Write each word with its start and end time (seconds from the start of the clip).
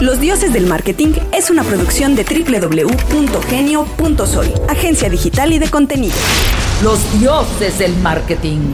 Los 0.00 0.18
Dioses 0.18 0.52
del 0.54 0.66
Marketing 0.66 1.12
es 1.30 1.50
una 1.50 1.62
producción 1.62 2.16
de 2.16 2.24
www.genio.soy, 2.24 4.54
agencia 4.66 5.10
digital 5.10 5.52
y 5.52 5.58
de 5.58 5.68
contenido. 5.68 6.14
Los 6.82 7.20
dioses 7.20 7.78
del 7.78 7.94
marketing. 7.96 8.72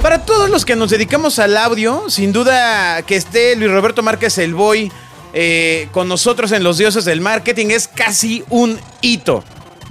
Para 0.00 0.24
todos 0.24 0.48
los 0.50 0.64
que 0.64 0.76
nos 0.76 0.90
dedicamos 0.90 1.40
al 1.40 1.56
audio, 1.56 2.08
sin 2.08 2.32
duda 2.32 3.02
que 3.02 3.16
esté 3.16 3.56
Luis 3.56 3.72
Roberto 3.72 4.04
Márquez 4.04 4.38
el 4.38 4.54
Boy 4.54 4.92
eh, 5.34 5.88
con 5.90 6.06
nosotros 6.06 6.52
en 6.52 6.62
Los 6.62 6.78
Dioses 6.78 7.04
del 7.04 7.20
Marketing 7.20 7.70
es 7.70 7.88
casi 7.88 8.44
un 8.48 8.78
hito. 9.00 9.42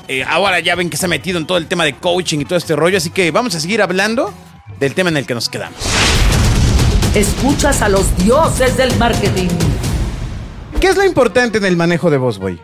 Eh, 0.08 0.24
ahora 0.24 0.62
ya 0.62 0.76
ven 0.76 0.90
que 0.90 0.96
se 0.96 1.04
ha 1.06 1.10
metido 1.10 1.38
en 1.38 1.48
todo 1.48 1.58
el 1.58 1.68
tema 1.68 1.84
de 1.84 1.98
coaching 1.98 2.40
y 2.40 2.46
todo 2.46 2.58
este 2.58 2.78
rollo, 2.78 2.98
así 2.98 3.10
que 3.10 3.30
vamos 3.32 3.56
a 3.56 3.60
seguir 3.60 3.82
hablando 3.82 4.34
del 4.80 4.96
tema 4.96 5.10
en 5.10 5.18
el 5.18 5.26
que 5.26 5.34
nos 5.34 5.50
quedamos. 5.50 5.82
Escuchas 7.14 7.82
a 7.82 7.90
los 7.90 8.06
dioses 8.20 8.78
del 8.78 8.98
marketing. 8.98 9.50
¿Qué 10.82 10.88
es 10.88 10.98
lo 10.98 11.06
importante 11.06 11.60
en 11.60 11.66
el 11.66 11.78
manejo 11.78 12.10
de 12.10 12.18
voz, 12.18 12.40
Boy? 12.40 12.60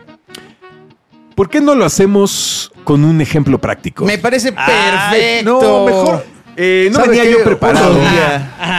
¿Por 1.34 1.48
qué 1.48 1.60
no 1.60 1.74
lo 1.76 1.84
hacemos 1.84 2.72
con 2.84 3.04
un 3.04 3.20
ejemplo 3.20 3.58
práctico? 3.60 4.04
Me 4.04 4.18
parece 4.18 4.52
Ay, 4.56 5.12
perfecto. 5.12 5.60
no, 5.62 5.84
mejor. 5.86 6.24
Eh, 6.60 6.88
no 6.90 6.96
¿Sabe 6.96 7.10
venía 7.10 7.22
qué? 7.22 7.30
yo 7.30 7.44
preparado. 7.44 7.96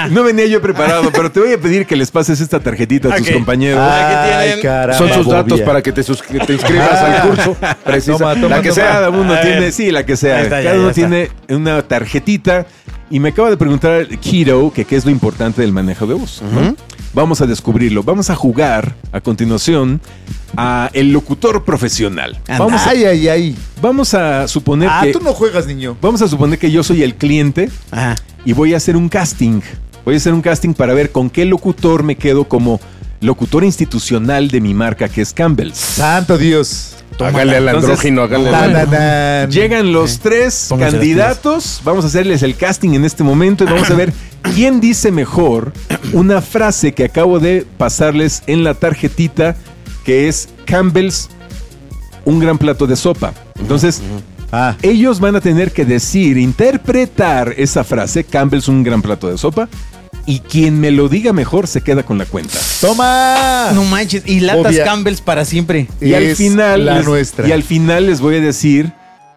No 0.09 0.23
venía 0.23 0.45
yo 0.47 0.61
preparado, 0.61 1.09
pero 1.13 1.31
te 1.31 1.39
voy 1.39 1.53
a 1.53 1.57
pedir 1.57 1.85
que 1.85 1.95
les 1.95 2.11
pases 2.11 2.41
esta 2.41 2.59
tarjetita 2.59 3.13
a 3.13 3.15
tus 3.15 3.29
compañeros. 3.29 3.79
Ah, 3.81 4.25
¿qué 4.27 4.47
tienen? 4.49 4.61
caramba, 4.61 4.97
Son 4.97 5.13
sus 5.13 5.27
datos 5.31 5.51
bobia. 5.51 5.65
para 5.65 5.81
que 5.81 5.93
te, 5.93 6.03
te 6.03 6.53
inscribas 6.53 6.99
al 7.01 7.29
curso. 7.29 7.55
Precisa. 7.85 8.17
Toma, 8.17 8.33
toma, 8.35 8.49
la 8.57 8.61
que 8.61 8.69
toma. 8.69 8.75
sea, 8.81 8.87
cada 8.91 9.09
uno 9.09 9.33
A 9.33 9.39
tiene, 9.39 9.59
ver. 9.61 9.71
sí, 9.71 9.91
la 9.91 10.05
que 10.05 10.17
sea. 10.17 10.41
Está, 10.41 10.61
cada 10.61 10.75
ya 10.75 10.79
uno 10.81 10.91
tiene 10.91 11.31
una 11.47 11.81
tarjetita. 11.83 12.65
Y 13.11 13.19
me 13.19 13.29
acaba 13.29 13.49
de 13.49 13.57
preguntar 13.57 14.07
Kiro 14.19 14.71
que 14.73 14.85
qué 14.85 14.95
es 14.95 15.03
lo 15.05 15.11
importante 15.11 15.61
del 15.61 15.71
manejo 15.71 16.05
de 16.05 16.13
voz. 16.13 16.41
¿no? 16.53 16.75
Vamos 17.13 17.41
a 17.41 17.47
descubrirlo. 17.47 18.03
Vamos 18.03 18.29
a 18.29 18.35
jugar 18.35 18.95
a 19.11 19.19
continuación 19.19 19.99
a 20.55 20.91
el 20.93 21.11
locutor 21.11 21.63
profesional. 21.65 22.37
Anda. 22.47 22.65
Vamos 22.65 22.81
a, 22.81 22.89
Ay, 22.91 23.05
ay, 23.05 23.27
ay. 23.27 23.55
vamos 23.81 24.13
a 24.13 24.47
suponer 24.47 24.89
Ah, 24.91 25.01
que 25.03 25.13
tú 25.13 25.19
no 25.21 25.33
juegas, 25.33 25.65
niño. 25.65 25.97
vamos 26.01 26.21
a 26.21 26.27
suponer 26.27 26.59
que 26.59 26.69
yo 26.71 26.83
soy 26.83 27.01
el 27.01 27.15
cliente 27.15 27.69
Ajá. 27.91 28.15
y 28.45 28.53
voy 28.53 28.73
a 28.75 28.77
hacer 28.77 28.95
un 28.95 29.09
casting. 29.09 29.61
Voy 30.05 30.13
a 30.13 30.17
hacer 30.17 30.33
un 30.33 30.41
casting 30.41 30.73
para 30.73 30.93
ver 30.93 31.11
con 31.11 31.29
qué 31.31 31.45
locutor 31.45 32.03
me 32.03 32.15
quedo 32.15 32.43
como 32.47 32.79
locutor 33.21 33.63
institucional 33.63 34.49
de 34.49 34.61
mi 34.61 34.73
marca, 34.75 35.09
que 35.09 35.21
es 35.21 35.33
Campbell's. 35.33 35.77
Santo 35.77 36.37
Dios. 36.37 36.95
Hágale 37.19 37.57
al 37.57 37.69
andrógino, 37.69 38.23
hágale 38.23 38.49
al 38.49 38.89
tan. 38.89 39.51
Llegan 39.51 39.91
los 39.91 40.19
tres 40.19 40.69
candidatos. 40.77 41.81
Vamos 41.83 42.05
a 42.05 42.07
hacerles 42.07 42.43
el 42.43 42.55
casting 42.55 42.91
en 42.91 43.05
este 43.05 43.23
momento 43.23 43.63
y 43.63 43.67
vamos 43.67 43.89
a 43.89 43.95
ver 43.95 44.13
quién 44.55 44.79
dice 44.79 45.11
mejor 45.11 45.73
una 46.13 46.41
frase 46.41 46.93
que 46.93 47.03
acabo 47.05 47.39
de 47.39 47.65
pasarles 47.77 48.43
en 48.47 48.63
la 48.63 48.73
tarjetita, 48.73 49.55
que 50.05 50.27
es 50.27 50.49
Campbell's, 50.65 51.29
un 52.25 52.39
gran 52.39 52.57
plato 52.57 52.87
de 52.87 52.95
sopa. 52.95 53.33
Entonces, 53.59 54.01
Ah, 54.51 54.75
ellos 54.81 55.19
van 55.19 55.35
a 55.35 55.41
tener 55.41 55.71
que 55.71 55.85
decir, 55.85 56.37
interpretar 56.37 57.53
esa 57.57 57.83
frase, 57.83 58.23
Campbell's, 58.23 58.67
un 58.67 58.83
gran 58.83 59.01
plato 59.01 59.29
de 59.29 59.37
sopa, 59.37 59.69
y 60.29 60.41
quien 60.41 60.79
me 60.79 60.91
lo 60.91 61.09
diga 61.09 61.33
mejor 61.33 61.65
se 61.65 61.81
queda 61.81 62.03
con 62.03 62.17
la 62.19 62.25
cuenta. 62.25 62.57
toma. 62.81 63.71
No 63.73 63.83
manches, 63.83 64.23
y 64.27 64.41
latas 64.41 64.73
Obvia. 64.73 64.83
Campbell's 64.83 65.21
para 65.21 65.43
siempre. 65.43 65.87
Y 65.99 66.13
al 66.13 66.35
final 66.35 66.85
la 66.85 66.97
les, 66.97 67.05
nuestra. 67.05 67.47
y 67.47 67.51
al 67.51 67.63
final 67.63 68.05
les 68.05 68.21
voy 68.21 68.35
a 68.35 68.39
decir 68.39 68.91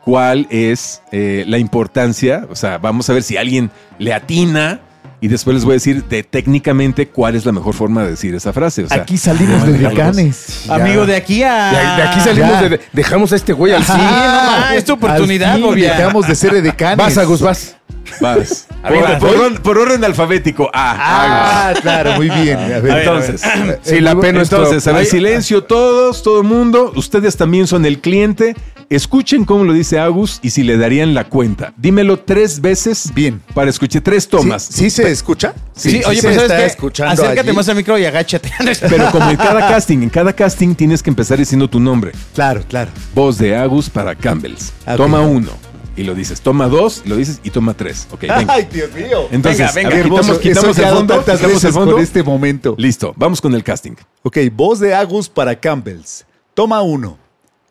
cuál 0.05 0.47
es 0.51 1.01
eh, 1.11 1.45
la 1.49 1.57
importancia. 1.59 2.47
O 2.51 2.57
sea, 2.57 2.77
vamos 2.79 3.09
a 3.09 3.15
ver 3.15 3.23
si 3.23 3.37
alguien 3.39 3.71
le 3.99 4.13
atina 4.13 4.81
y 5.23 5.29
después 5.29 5.55
les 5.55 5.65
voy 5.65 5.73
a 5.73 5.75
decir 5.75 6.05
de 6.05 6.25
técnicamente 6.25 7.07
cuál 7.09 7.37
es 7.37 7.47
la 7.47 7.53
mejor 7.53 7.75
forma 7.75 8.03
de 8.03 8.11
decir 8.11 8.35
esa 8.35 8.53
frase. 8.53 8.83
O 8.85 8.89
sea, 8.89 8.99
Aquí 9.03 9.17
salimos 9.17 9.65
de 9.67 9.79
decanes. 9.79 10.69
Amigo, 10.69 11.07
de 11.07 11.17
aquí 11.17 11.43
a. 11.43 11.71
De, 11.97 12.03
de 12.03 12.09
aquí 12.09 12.21
salimos, 12.21 12.51
Ya. 12.61 12.69
de, 12.69 12.81
dejamos 12.93 13.33
a 13.33 13.37
este 13.37 13.53
güey 13.53 13.73
al 13.73 13.85
Sí, 13.85 13.93
cine. 13.93 14.05
no 14.05 14.71
es 14.77 14.85
tu 14.85 14.93
oportunidad, 14.95 15.59
Bobia. 15.59 15.95
Dejamos 15.95 16.27
de 16.27 16.35
ser 16.35 16.61
decanes. 16.61 16.97
Vas, 17.03 17.17
Agus, 17.19 17.41
vas. 17.41 17.77
Vas. 18.21 18.67
A 18.83 18.89
por, 18.89 19.01
vas. 19.03 19.21
por 19.21 19.29
orden, 19.37 19.55
por 19.63 19.79
orden 19.79 20.05
alfabético. 20.05 20.71
Ah, 20.73 21.71
Ah, 21.75 21.75
claro, 21.81 22.13
muy 22.17 22.29
bien. 22.31 22.59
A 22.59 22.79
ver, 22.81 22.99
entonces. 22.99 23.43
Sí, 23.83 24.01
la 24.01 24.19
pena 24.19 24.43
es 24.43 24.53
Entonces, 24.53 24.87
a 24.87 24.93
ver, 24.93 25.07
silencio 25.07 25.65
todos, 25.65 26.23
todo 26.23 26.41
el 26.41 26.47
mundo. 26.47 26.93
Ustedes 26.97 27.37
también 27.37 27.67
son 27.67 27.85
el 27.87 28.01
cliente. 28.01 28.55
Escuchen 28.91 29.47
cómo 29.47 29.65
lo 29.65 29.73
dice 29.73 29.99
Agus 29.99 30.39
y 30.43 30.51
si 30.51 30.63
le 30.63 30.77
darían 30.77 31.15
la 31.15 31.25
cuenta. 31.25 31.73
Dímelo 31.79 32.19
tres 32.19 32.61
veces. 32.61 33.11
Bien. 33.15 33.41
Para 33.55 33.71
escuchar 33.71 34.03
tres 34.03 34.29
tomas. 34.29 34.63
¿Sí, 34.65 34.91
sí 34.91 35.03
se 35.03 35.11
escucha? 35.11 35.55
Sí, 35.75 36.03
oye, 36.07 36.21
pero 36.21 36.35
está 36.35 36.49
¿sabes 36.49 36.63
qué? 36.63 36.67
escuchando 36.67 37.13
Acércate 37.15 37.49
allí. 37.49 37.57
más 37.57 37.69
al 37.71 37.77
micro 37.77 37.97
y 37.99 38.05
agáchate. 38.05 38.53
Pero 38.91 39.11
como 39.11 39.31
en 39.31 39.37
cada 39.37 39.61
casting, 39.67 40.03
en 40.03 40.11
cada 40.11 40.35
casting 40.35 40.75
tienes 40.75 41.03
que 41.03 41.09
empezar 41.09 41.39
diciendo 41.39 41.69
tu 41.71 41.81
nombre. 41.81 42.13
Claro, 42.35 42.63
claro. 42.69 42.91
Voz 43.15 43.39
de 43.39 43.57
Agus 43.57 43.89
para 43.89 44.15
Campbell's. 44.15 44.73
Ok. 44.87 44.97
Toma 44.97 45.21
uno. 45.23 45.51
Y 45.97 46.05
lo 46.05 46.15
dices. 46.15 46.41
Toma 46.41 46.69
dos, 46.69 47.03
lo 47.07 47.17
dices 47.17 47.41
y 47.45 47.51
toma 47.51 47.75
tres. 47.75 48.09
Ok, 48.11 48.23
venga. 48.23 48.47
Ay, 48.49 48.69
Dios 48.73 48.93
mío. 48.93 49.29
Entonces, 49.31 49.75
venga, 49.75 49.91
a 49.91 49.93
ver, 49.93 49.93
Qué 49.93 50.01
hermoso. 50.01 50.41
quitamos, 50.41 50.79
el 50.79 50.87
fondo. 50.87 51.19
quitamos 51.21 51.65
el 51.65 51.73
fondo. 51.73 51.93
con 51.93 52.03
este 52.03 52.23
momento. 52.23 52.75
Listo, 52.79 53.13
vamos 53.17 53.41
con 53.41 53.55
el 53.55 53.63
casting. 53.63 53.93
Ok, 54.23 54.39
voz 54.53 54.81
de 54.81 54.95
Agus 54.95 55.29
para 55.29 55.59
Campbell's. 55.59 56.25
Toma 56.55 56.81
uno. 56.83 57.19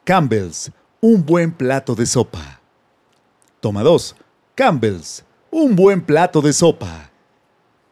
Campbell's, 0.03 0.71
un 0.99 1.25
buen 1.25 1.51
plato 1.51 1.95
de 1.95 2.05
sopa. 2.05 2.59
Toma 3.59 3.81
dos. 3.83 4.15
Campbell's, 4.55 5.23
un 5.49 5.75
buen 5.75 6.01
plato 6.01 6.41
de 6.41 6.53
sopa. 6.53 7.09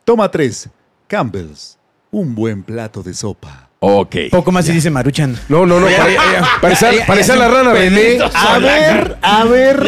Toma 0.03 0.29
tres. 0.29 0.69
Campbell's, 1.07 1.77
un 2.11 2.35
buen 2.35 2.63
plato 2.63 3.01
de 3.01 3.13
sopa. 3.13 3.68
Ok. 3.81 4.15
Poco 4.31 4.51
más 4.51 4.67
y 4.67 4.73
dice 4.73 4.89
Maruchan. 4.89 5.37
No, 5.47 5.65
no, 5.65 5.79
no. 5.79 5.85
pare- 5.87 6.17
parecía 6.61 6.89
parecía 7.07 7.35
la 7.37 7.47
rana 7.47 7.71
René. 7.73 8.17
A 8.33 8.57
ver, 8.59 9.17
a 9.21 9.45
ver. 9.45 9.79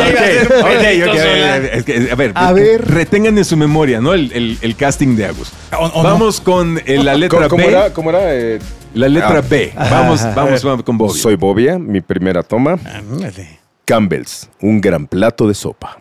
A 2.10 2.16
ver, 2.16 2.32
A 2.36 2.54
ver. 2.54 2.88
retengan 2.90 3.38
en 3.38 3.44
su 3.44 3.58
memoria, 3.58 4.00
¿no? 4.00 4.14
El, 4.14 4.32
el- 4.32 4.58
el 4.62 4.76
casting 4.78 5.16
de 5.18 5.26
Agus. 5.26 5.52
O- 5.78 5.86
o 5.88 6.04
no. 6.04 6.10
vamos 6.10 6.40
con 6.40 6.80
eh, 6.86 7.04
la 7.04 7.16
letra 7.16 7.50
¿Cómo, 7.50 7.50
cómo 7.50 7.64
B. 7.64 7.70
era? 7.70 7.94
¿Cómo 7.94 8.10
era? 8.12 8.34
Eh, 8.34 8.60
La 8.94 9.10
letra 9.10 9.40
Ah. 9.40 9.44
B. 9.50 9.74
Vamos, 9.76 10.24
vamos, 10.36 10.64
vamos 10.64 10.84
con 10.84 10.98
Bobby. 10.98 11.20
soy 11.20 11.36
Bobia, 11.36 11.78
mi 11.78 12.00
primera 12.00 12.44
toma. 12.44 12.78
Ándale. 12.86 13.60
Campbell's, 13.84 14.50
un 14.62 14.80
gran 14.80 15.06
plato 15.06 15.48
de 15.48 15.54
sopa. 15.54 15.98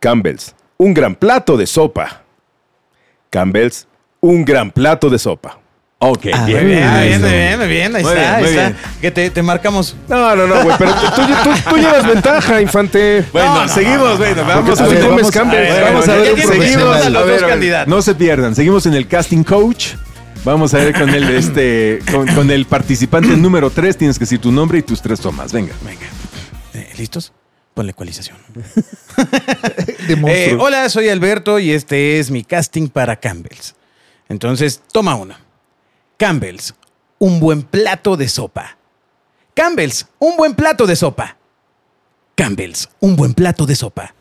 Campbell's, 0.00 0.54
un 0.76 0.92
gran 0.92 1.14
plato 1.14 1.56
de 1.56 1.66
sopa. 1.66 2.22
Campbell's, 3.30 3.86
un 4.20 4.44
gran 4.44 4.70
plato 4.72 5.08
de 5.08 5.18
sopa. 5.18 5.58
Ok, 6.06 6.22
bien, 6.24 6.46
bien, 6.46 6.66
bien, 6.66 7.22
bien, 7.22 7.58
muy 7.58 7.68
bien, 7.68 7.96
ahí 7.96 8.02
Muy 8.02 8.12
está, 8.12 8.22
bien, 8.22 8.34
ahí 8.34 8.44
está. 8.44 8.68
bien. 8.68 8.76
Que 9.00 9.10
te, 9.10 9.30
te 9.30 9.42
marcamos. 9.42 9.96
No, 10.08 10.36
no, 10.36 10.46
no, 10.46 10.62
güey, 10.64 10.76
pero 10.78 10.92
tú, 10.94 11.06
tú- 11.16 11.22
tú- 11.26 11.70
tú 11.70 11.76
llevas 11.76 12.06
ventaja, 12.06 12.60
infante. 12.60 13.24
Bueno, 13.32 13.66
seguimos, 13.68 14.18
bueno, 14.18 14.44
vamos 14.44 14.80
a 14.80 14.86
ver. 14.86 15.02
Vamos, 15.08 15.34
a 15.34 15.42
ver, 15.44 15.82
Vamos 15.84 16.08
a 16.08 16.14
ver. 16.16 16.38
Seguimos 16.40 16.96
a 16.96 17.10
los 17.10 17.26
dos 17.26 17.42
candidatos. 17.42 17.88
No 17.88 18.02
se 18.02 18.14
pierdan, 18.14 18.54
seguimos 18.54 18.84
en 18.86 18.94
el 18.94 19.08
casting 19.08 19.42
coach. 19.44 19.94
Vamos 20.44 20.74
a 20.74 20.78
ver 20.78 20.92
con 20.92 21.08
el, 21.08 21.24
este, 21.36 22.00
con, 22.12 22.26
con 22.34 22.50
el 22.50 22.66
participante 22.66 23.34
número 23.36 23.70
3. 23.70 23.96
Tienes 23.96 24.18
que 24.18 24.24
decir 24.24 24.40
tu 24.40 24.52
nombre 24.52 24.76
y 24.78 24.82
tus 24.82 25.00
tres 25.00 25.18
tomas. 25.20 25.52
Venga. 25.54 25.72
Venga. 25.82 26.06
Eh, 26.74 26.92
¿Listos? 26.98 27.32
Ponle 27.72 27.92
ecualización. 27.92 28.36
De 30.06 30.18
Eh, 30.26 30.56
hola, 30.60 30.88
soy 30.90 31.08
Alberto 31.08 31.58
y 31.58 31.72
este 31.72 32.18
es 32.18 32.30
mi 32.30 32.44
casting 32.44 32.88
para 32.88 33.16
Campbell's. 33.16 33.74
Entonces, 34.28 34.82
toma 34.92 35.14
uno. 35.14 35.34
Campbell's, 36.16 36.74
un 37.18 37.40
buen 37.40 37.62
plato 37.62 38.16
de 38.16 38.28
sopa. 38.28 38.76
Campbell's, 39.54 40.06
un 40.18 40.36
buen 40.36 40.54
plato 40.54 40.86
de 40.86 40.96
sopa. 40.96 41.36
Campbell's, 42.34 42.88
un 43.00 43.16
buen 43.16 43.34
plato 43.34 43.66
de 43.66 43.74
sopa. 43.76 44.14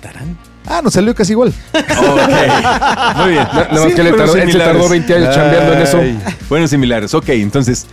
Tarán. 0.00 0.36
Ah, 0.66 0.80
nos 0.82 0.94
salió 0.94 1.14
casi 1.14 1.32
igual. 1.32 1.52
Ok. 1.74 3.16
Muy 3.16 3.30
bien. 3.32 3.44
Nada 3.44 3.68
más 3.70 3.82
Sí, 3.84 3.94
que 3.94 4.02
le 4.02 4.12
tardó, 4.12 4.36
él 4.36 4.52
se 4.52 4.58
tardó 4.58 4.88
20 4.88 5.14
años 5.14 5.34
chambeando 5.34 5.72
en 5.74 5.82
eso. 5.82 5.98
Ay. 5.98 6.18
Fueron 6.48 6.68
similares. 6.68 7.12
Ok, 7.14 7.28
entonces, 7.30 7.86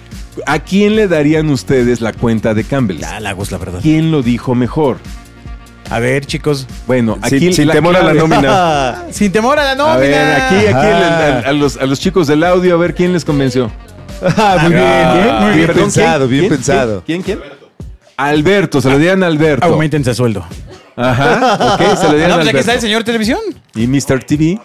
¿a 0.45 0.59
quién 0.59 0.95
le 0.95 1.07
darían 1.07 1.50
ustedes 1.50 2.01
la 2.01 2.13
cuenta 2.13 2.53
de 2.53 2.63
Campbell's? 2.63 3.01
Ya, 3.01 3.19
Lagos, 3.19 3.51
la 3.51 3.57
verdad. 3.57 3.80
¿Quién 3.81 4.12
lo 4.12 4.21
dijo 4.24 4.56
mejor? 4.56 5.00
A 5.91 5.99
ver, 5.99 6.25
chicos. 6.25 6.65
Bueno, 6.88 7.17
Sin- 7.25 7.35
aquí 7.38 7.53
sin 7.53 7.67
la 7.67 7.73
temor 7.73 7.95
a 7.97 8.01
la 8.03 8.13
nómina. 8.13 9.03
Sin 9.11 9.31
temor 9.31 9.59
a 9.59 9.63
la 9.65 9.75
nómina. 9.75 9.93
A 9.93 9.97
ver, 9.97 10.41
aquí, 10.41 10.55
aquí 10.67 10.73
Ah. 10.73 11.27
el- 11.39 11.45
a, 11.45 11.49
a 11.49 11.51
los, 11.53 11.77
a 11.77 11.85
los 11.85 11.99
chicos 11.99 12.27
del 12.27 12.43
audio, 12.43 12.73
a 12.75 12.77
ver 12.77 12.95
quién 12.95 13.11
les 13.13 13.25
convenció. 13.25 13.69
Ah, 14.23 14.57
muy 14.61 14.71
bien, 14.73 14.83
Ah, 14.85 15.39
muy 15.41 15.55
bien 15.55 15.67
perdón, 15.67 15.83
pensado, 15.85 16.27
¿quién? 16.27 16.29
bien 16.29 16.41
¿Quién? 16.43 16.49
pensado. 16.57 17.03
¿Quién? 17.05 17.21
¿Quién? 17.23 17.39
Alberto, 18.17 18.79
se 18.81 18.89
lo 18.89 18.97
dieron 18.99 19.23
a 19.23 19.27
Alberto. 19.27 19.65
Aumentense 19.65 20.11
el 20.11 20.15
sueldo. 20.15 20.45
Ajá, 20.95 21.75
ok, 21.75 21.97
se 21.97 22.03
lo 22.05 22.11
No, 22.11 22.17
dieron 22.17 22.31
a 22.31 22.35
pues 22.35 22.47
aquí 22.49 22.57
está 22.57 22.71
el 22.73 22.77
Alberto. 22.77 22.81
señor 22.81 23.03
televisión. 23.03 23.39
Y 23.75 23.88
Mr. 23.88 24.23
TV, 24.23 24.59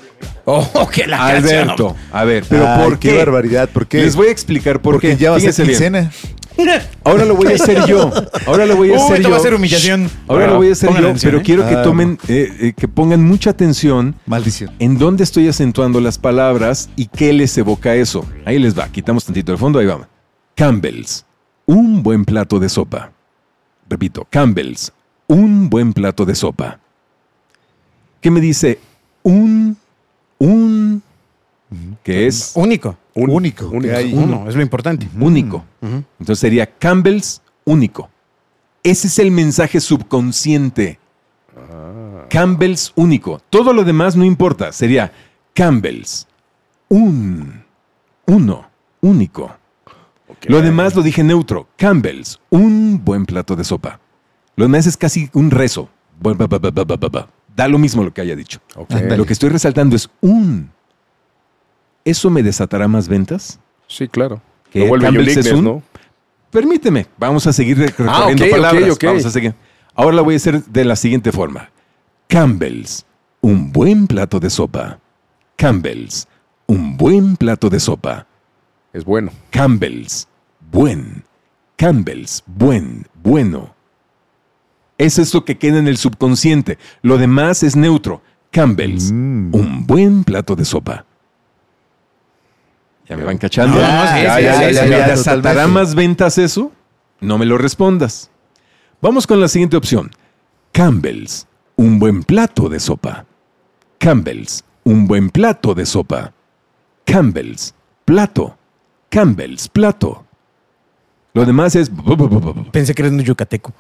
Oh, 0.45 0.89
que 0.93 1.07
la 1.07 1.19
canción. 1.19 1.61
Alberto. 1.71 1.97
A 2.13 2.25
ver, 2.25 2.45
pero 2.49 2.69
Ay, 2.69 2.85
¿por 2.85 2.99
qué? 2.99 3.09
qué 3.11 3.19
barbaridad, 3.19 3.69
¿por 3.71 3.87
qué? 3.87 4.03
Les 4.03 4.15
voy 4.15 4.29
a 4.29 4.31
explicar 4.31 4.81
por 4.81 4.95
Porque 4.95 5.11
qué. 5.11 5.17
ya 5.17 5.31
va 5.31 5.37
a 5.39 5.41
ser 5.41 5.53
Fíjense 5.55 5.91
bien. 5.91 6.11
Ahora 7.05 7.25
lo 7.25 7.35
voy 7.37 7.53
a 7.53 7.55
hacer 7.55 7.85
yo. 7.87 8.11
Ahora 8.47 8.67
lo 8.67 8.77
voy 8.77 8.93
a 8.93 8.97
hacer 8.97 9.23
yo. 9.23 9.31
va 9.31 9.37
a 9.37 9.41
ser 9.41 9.55
humillación. 9.55 10.11
Ahora 10.29 10.47
lo 10.49 10.57
voy 10.57 10.69
a 10.69 10.73
hacer 10.73 10.89
Pongan 10.89 11.03
yo, 11.03 11.09
atención, 11.09 11.31
pero 11.31 11.41
¿eh? 11.41 11.45
quiero 11.45 11.69
que 11.69 11.75
Ah, 11.75 11.83
tomen, 11.83 12.19
eh, 12.29 12.57
eh, 12.61 12.73
que 12.77 12.89
pongan 12.89 13.23
mucha 13.25 13.51
atención 13.51 14.15
Maldición. 14.27 14.71
en 14.79 14.99
dónde 14.99 15.25
estoy 15.25 15.49
acentuando 15.49 16.01
las 16.01 16.19
palabras 16.19 16.89
y 16.97 17.07
qué 17.07 17.33
les 17.33 17.57
evoca 17.59 17.95
eso. 17.95 18.25
Ahí 18.45 18.59
les 18.59 18.79
va, 18.79 18.89
quitamos 18.89 19.25
tantito 19.25 19.53
el 19.53 19.59
fondo, 19.59 19.79
ahí 19.79 19.87
vamos. 19.87 20.07
Campbell's, 20.55 21.25
un 21.67 22.03
buen 22.03 22.25
plato 22.25 22.59
de 22.59 22.69
sopa. 22.69 23.13
Repito, 23.89 24.27
Campbell's, 24.31 24.93
un 25.27 25.69
buen 25.69 25.93
plato 25.93 26.25
de 26.25 26.35
sopa. 26.35 26.79
¿Qué 28.21 28.31
me 28.31 28.41
dice? 28.41 28.79
Un, 29.23 29.77
un, 30.39 31.03
que 32.13 32.27
es 32.29 32.53
Único. 32.55 32.97
Un- 33.15 33.31
Único. 33.31 33.69
único. 33.69 33.97
hay. 33.97 34.13
Uno, 34.15 34.49
es 34.49 34.55
lo 34.55 34.63
importante. 34.63 35.09
único. 35.19 35.65
Entonces 35.83 36.39
sería 36.39 36.67
Campbell's 36.67 37.43
único. 37.65 38.09
Ese 38.83 39.09
es 39.09 39.19
el 39.19 39.31
mensaje 39.33 39.81
subconsciente. 39.81 40.99
Campbell's 42.29 42.93
único. 42.97 43.41
Todo 43.51 43.73
lo 43.73 43.83
demás 43.85 44.15
no 44.17 44.25
importa. 44.25 44.73
Sería 44.73 45.13
Campbell's 45.55 46.27
un, 46.89 47.65
uno, 48.27 48.69
único. 49.01 49.57
Lo 50.47 50.61
demás 50.63 50.95
lo 50.95 51.03
dije 51.03 51.25
neutro. 51.25 51.69
Campbell's 51.77 52.39
un 52.51 53.03
buen 53.05 53.27
plato 53.27 53.57
de 53.57 53.65
sopa. 53.65 53.99
Lo 54.55 54.65
demás 54.67 54.87
es 54.87 54.97
casi 54.97 55.29
un 55.33 55.51
rezo. 55.51 55.89
Da 57.57 57.67
lo 57.69 57.79
mismo 57.79 58.05
lo 58.05 58.13
que 58.15 58.21
haya 58.21 58.37
dicho. 58.37 58.61
Lo 59.17 59.25
que 59.27 59.33
estoy 59.33 59.49
resaltando 59.51 59.97
es 59.97 60.09
un. 60.21 60.71
¿Eso 62.07 62.31
me 62.31 62.43
desatará 62.43 62.89
más 62.89 63.09
ventas? 63.09 63.59
Sí, 63.89 64.09
claro. 64.09 64.41
Que 64.71 64.81
Lo 64.81 64.87
vuelve 64.89 65.07
Campbell's 65.07 65.29
es 65.37 65.37
uniqueness, 65.37 65.59
un- 65.59 65.65
¿no? 65.65 65.83
Permíteme, 66.51 67.07
vamos 67.19 67.47
a 67.47 67.53
seguir 67.53 67.77
recorriendo 67.79 68.13
Ah, 68.19 68.27
ok, 68.29 68.41
ok, 68.41 68.51
palabras. 68.51 68.91
ok. 68.95 69.05
Vamos 69.05 69.27
a 69.27 69.31
seguir. 69.31 69.55
Ahora 69.95 70.17
la 70.17 70.23
voy 70.23 70.35
a 70.35 70.37
hacer 70.39 70.65
de 70.65 70.85
la 70.85 70.97
siguiente 70.97 71.33
forma. 71.33 71.71
Campbell's, 72.29 73.05
un 73.41 73.73
buen 73.73 74.07
plato 74.07 74.41
de 74.41 74.49
sopa. 74.51 74.99
Campbell's, 75.57 76.27
un 76.67 76.97
buen 76.97 77.37
plato 77.37 77.69
de 77.69 77.81
sopa. 77.81 78.27
Es 78.93 79.05
bueno. 79.05 79.31
Campbell's, 79.51 80.29
buen. 80.73 81.25
Campbell's, 81.77 82.43
buen, 82.47 83.07
bueno. 83.23 83.75
Eso 84.99 85.21
es 85.23 85.35
lo 85.35 85.45
que 85.45 85.59
queda 85.59 85.79
en 85.79 85.89
el 85.89 85.97
subconsciente. 85.99 86.79
Lo 87.03 87.19
demás 87.19 87.63
es 87.63 87.77
neutro. 87.77 88.23
Campbell's, 88.51 89.11
Mm. 89.13 89.55
un 89.55 89.87
buen 89.87 90.25
plato 90.25 90.57
de 90.57 90.65
sopa. 90.65 91.05
¿Ya 93.09 93.17
me 93.17 93.25
van 93.25 93.39
cachando? 93.39 93.77
¿Me 93.77 93.83
desatará 93.83 95.37
totalmente. 95.37 95.67
más 95.69 95.95
ventas 95.95 96.39
eso? 96.39 96.73
No 97.21 97.39
me 97.39 97.47
lo 97.47 97.57
respondas. 97.57 98.31
Vamos 99.01 99.27
con 99.27 99.41
la 99.41 99.49
siguiente 99.49 99.77
opción. 99.77 100.11
Campbell's, 100.73 101.47
un 101.77 101.99
buen 101.99 102.23
plato 102.23 102.69
de 102.69 102.81
sopa. 102.81 103.25
Campbell's, 103.99 104.65
un 104.85 105.07
buen 105.07 105.31
plato 105.31 105.75
de 105.75 105.87
sopa. 105.87 106.33
Campbell's, 107.05 107.75
plato. 108.05 108.59
Campbell's, 109.09 109.69
plato. 109.69 110.25
Lo 111.33 111.45
demás 111.45 111.77
es... 111.77 111.91
Pensé 112.73 112.95
que 112.95 113.03
eres 113.03 113.13
un 113.13 113.21
yucateco. 113.21 113.73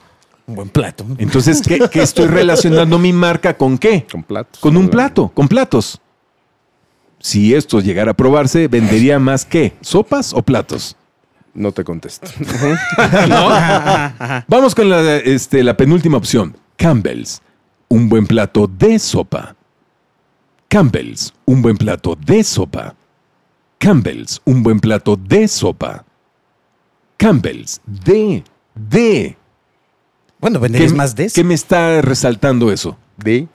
Un 0.46 0.55
buen 0.55 0.69
plato. 0.69 1.05
Entonces, 1.19 1.61
¿qué, 1.67 1.88
qué 1.90 2.02
estoy 2.02 2.26
relacionando 2.29 2.99
mi 2.99 3.12
marca 3.12 3.56
con 3.56 3.76
qué? 3.76 4.06
Con 4.11 4.22
platos. 4.22 4.61
Con 4.61 4.76
un 4.76 4.88
plato, 4.88 5.29
con 5.34 5.49
platos. 5.49 6.00
Si 7.26 7.56
esto 7.56 7.81
llegara 7.81 8.12
a 8.12 8.14
probarse, 8.14 8.69
¿vendería 8.69 9.19
más 9.19 9.44
qué? 9.44 9.73
¿Sopas 9.81 10.32
o 10.32 10.43
platos? 10.43 10.96
No 11.55 11.73
te 11.73 11.82
contesto. 11.82 12.31
Vamos 14.46 14.76
con 14.76 14.88
la, 14.88 15.17
este, 15.17 15.64
la 15.64 15.76
penúltima 15.76 16.19
opción. 16.19 16.56
Campbell's, 16.76 17.43
un 17.88 18.08
buen 18.08 18.28
plato 18.28 18.69
de 18.69 19.00
sopa. 19.00 19.56
Campbell's, 20.69 21.34
un 21.46 21.62
buen 21.62 21.76
plato 21.76 22.14
de 22.14 22.44
sopa. 22.44 22.94
Campbell's, 23.79 24.40
un 24.44 24.62
buen 24.62 24.79
plato 24.79 25.17
de 25.17 25.49
sopa. 25.49 26.05
Campbell's, 27.17 27.81
de, 27.87 28.44
de. 28.76 29.37
Bueno, 30.38 30.61
¿Qué, 30.61 30.62
venderías 30.62 30.93
más 30.93 31.17
de 31.17 31.25
eso. 31.25 31.34
¿Qué 31.34 31.43
me 31.43 31.55
está 31.55 32.00
resaltando 32.02 32.70
eso? 32.70 32.96
De. 33.17 33.49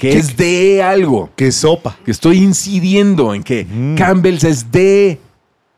Que 0.00 0.18
es 0.18 0.36
de 0.36 0.82
algo. 0.82 1.30
Que 1.36 1.52
sopa. 1.52 1.96
que 2.04 2.10
estoy 2.10 2.38
incidiendo 2.38 3.34
en 3.34 3.42
que 3.42 3.66
Campbell's 3.96 4.44
es 4.44 4.72
de 4.72 5.20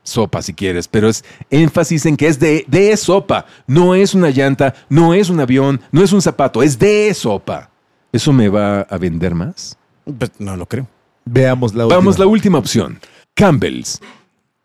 sopa 0.03 0.41
si 0.41 0.53
quieres, 0.53 0.87
pero 0.87 1.09
es 1.09 1.23
énfasis 1.49 2.05
en 2.05 2.17
que 2.17 2.27
es 2.27 2.39
de, 2.39 2.65
de 2.67 2.95
sopa. 2.97 3.45
No 3.67 3.95
es 3.95 4.13
una 4.13 4.29
llanta, 4.29 4.73
no 4.89 5.13
es 5.13 5.29
un 5.29 5.39
avión, 5.39 5.81
no 5.91 6.03
es 6.03 6.13
un 6.13 6.21
zapato, 6.21 6.63
es 6.63 6.79
de 6.79 7.13
sopa. 7.13 7.69
¿Eso 8.11 8.31
me 8.31 8.47
va 8.47 8.81
a 8.81 8.97
vender 8.97 9.33
más? 9.33 9.77
Pues, 10.05 10.31
no 10.39 10.55
lo 10.55 10.67
creo. 10.67 10.87
Veamos 11.25 11.73
la 11.73 11.85
última. 11.85 11.97
Vamos, 11.97 12.19
la 12.19 12.25
última 12.25 12.57
opción. 12.59 12.99
Campbell's, 13.33 13.99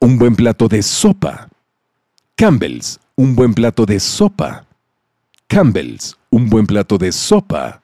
un 0.00 0.18
buen 0.18 0.36
plato 0.36 0.68
de 0.68 0.82
sopa. 0.82 1.48
Campbell's, 2.36 3.00
un 3.16 3.34
buen 3.34 3.54
plato 3.54 3.86
de 3.86 3.98
sopa. 4.00 4.66
Campbell's, 5.46 6.16
un 6.30 6.48
buen 6.50 6.66
plato 6.66 6.98
de 6.98 7.10
sopa. 7.10 7.80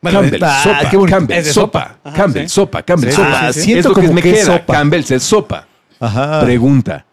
Bueno, 0.00 0.20
Campbell, 0.20 0.44
ah, 0.44 0.60
sopa, 0.62 0.90
qué. 0.90 0.98
Campbell, 1.10 1.44
de 1.44 1.52
sopa, 1.52 1.80
sopa. 1.82 1.98
Ajá, 2.04 2.16
Campbell, 2.16 2.42
sí. 2.44 2.48
sopa, 2.48 2.82
Campbell, 2.82 3.10
Sí, 3.10 3.16
sopa. 3.16 3.52
sí, 3.52 3.60
sí. 3.60 3.64
Siento 3.66 3.78
es 3.80 3.84
lo 3.86 3.94
que 3.94 4.00
como 4.02 4.12
me 4.14 4.22
que 4.22 4.32
queda, 4.32 4.44
sopa. 4.44 4.72
Campbell's 4.72 5.10
es 5.10 5.22
sopa. 5.24 5.66
Ajá. 6.00 6.40
Pregunta, 6.40 7.04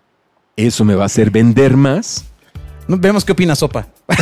¿eso 0.56 0.86
me 0.86 0.94
va 0.96 1.04
a 1.04 1.06
hacer 1.08 1.32
vender 1.32 1.76
más? 1.76 2.26
No, 2.88 2.98
Veamos 2.98 3.26
qué 3.26 3.32
opina 3.32 3.56
Sopa. 3.56 3.88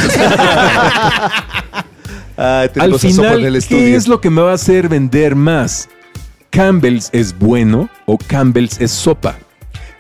Ah, 2.36 2.62
Al 2.80 2.92
sopa 2.94 2.96
en 2.96 3.00
final, 3.00 3.46
el 3.46 3.64
¿qué 3.68 3.96
es 3.96 4.08
lo 4.08 4.20
que 4.20 4.32
me 4.32 4.42
va 4.42 4.52
a 4.52 4.56
hacer 4.56 4.90
vender 4.90 5.36
más? 5.36 5.88
¿Campbell's 6.50 7.10
es 7.12 7.38
bueno 7.38 7.90
o 8.08 8.18
Campbell's 8.18 8.82
es 8.82 8.90
sopa? 8.92 9.36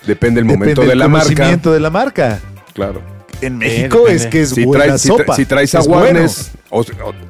Depende 0.07 0.41
del 0.41 0.47
Depende 0.47 0.73
momento 0.73 0.81
de 0.81 0.95
la 0.95 1.07
marca. 1.07 1.27
conocimiento 1.27 1.71
de 1.71 1.79
la 1.79 1.89
marca. 1.91 2.39
Claro. 2.73 3.01
En 3.45 3.57
México 3.57 3.99
depende. 3.99 4.15
es 4.23 4.27
que 4.27 4.41
es 4.41 4.49
Si, 4.51 4.65
buena 4.65 4.85
traes, 4.85 5.01
si, 5.01 5.07
sopa. 5.07 5.35
si 5.35 5.45
traes 5.45 5.73
Es 5.73 5.87
awareness. 5.87 6.51
o- 6.69 6.81
o- 6.81 6.85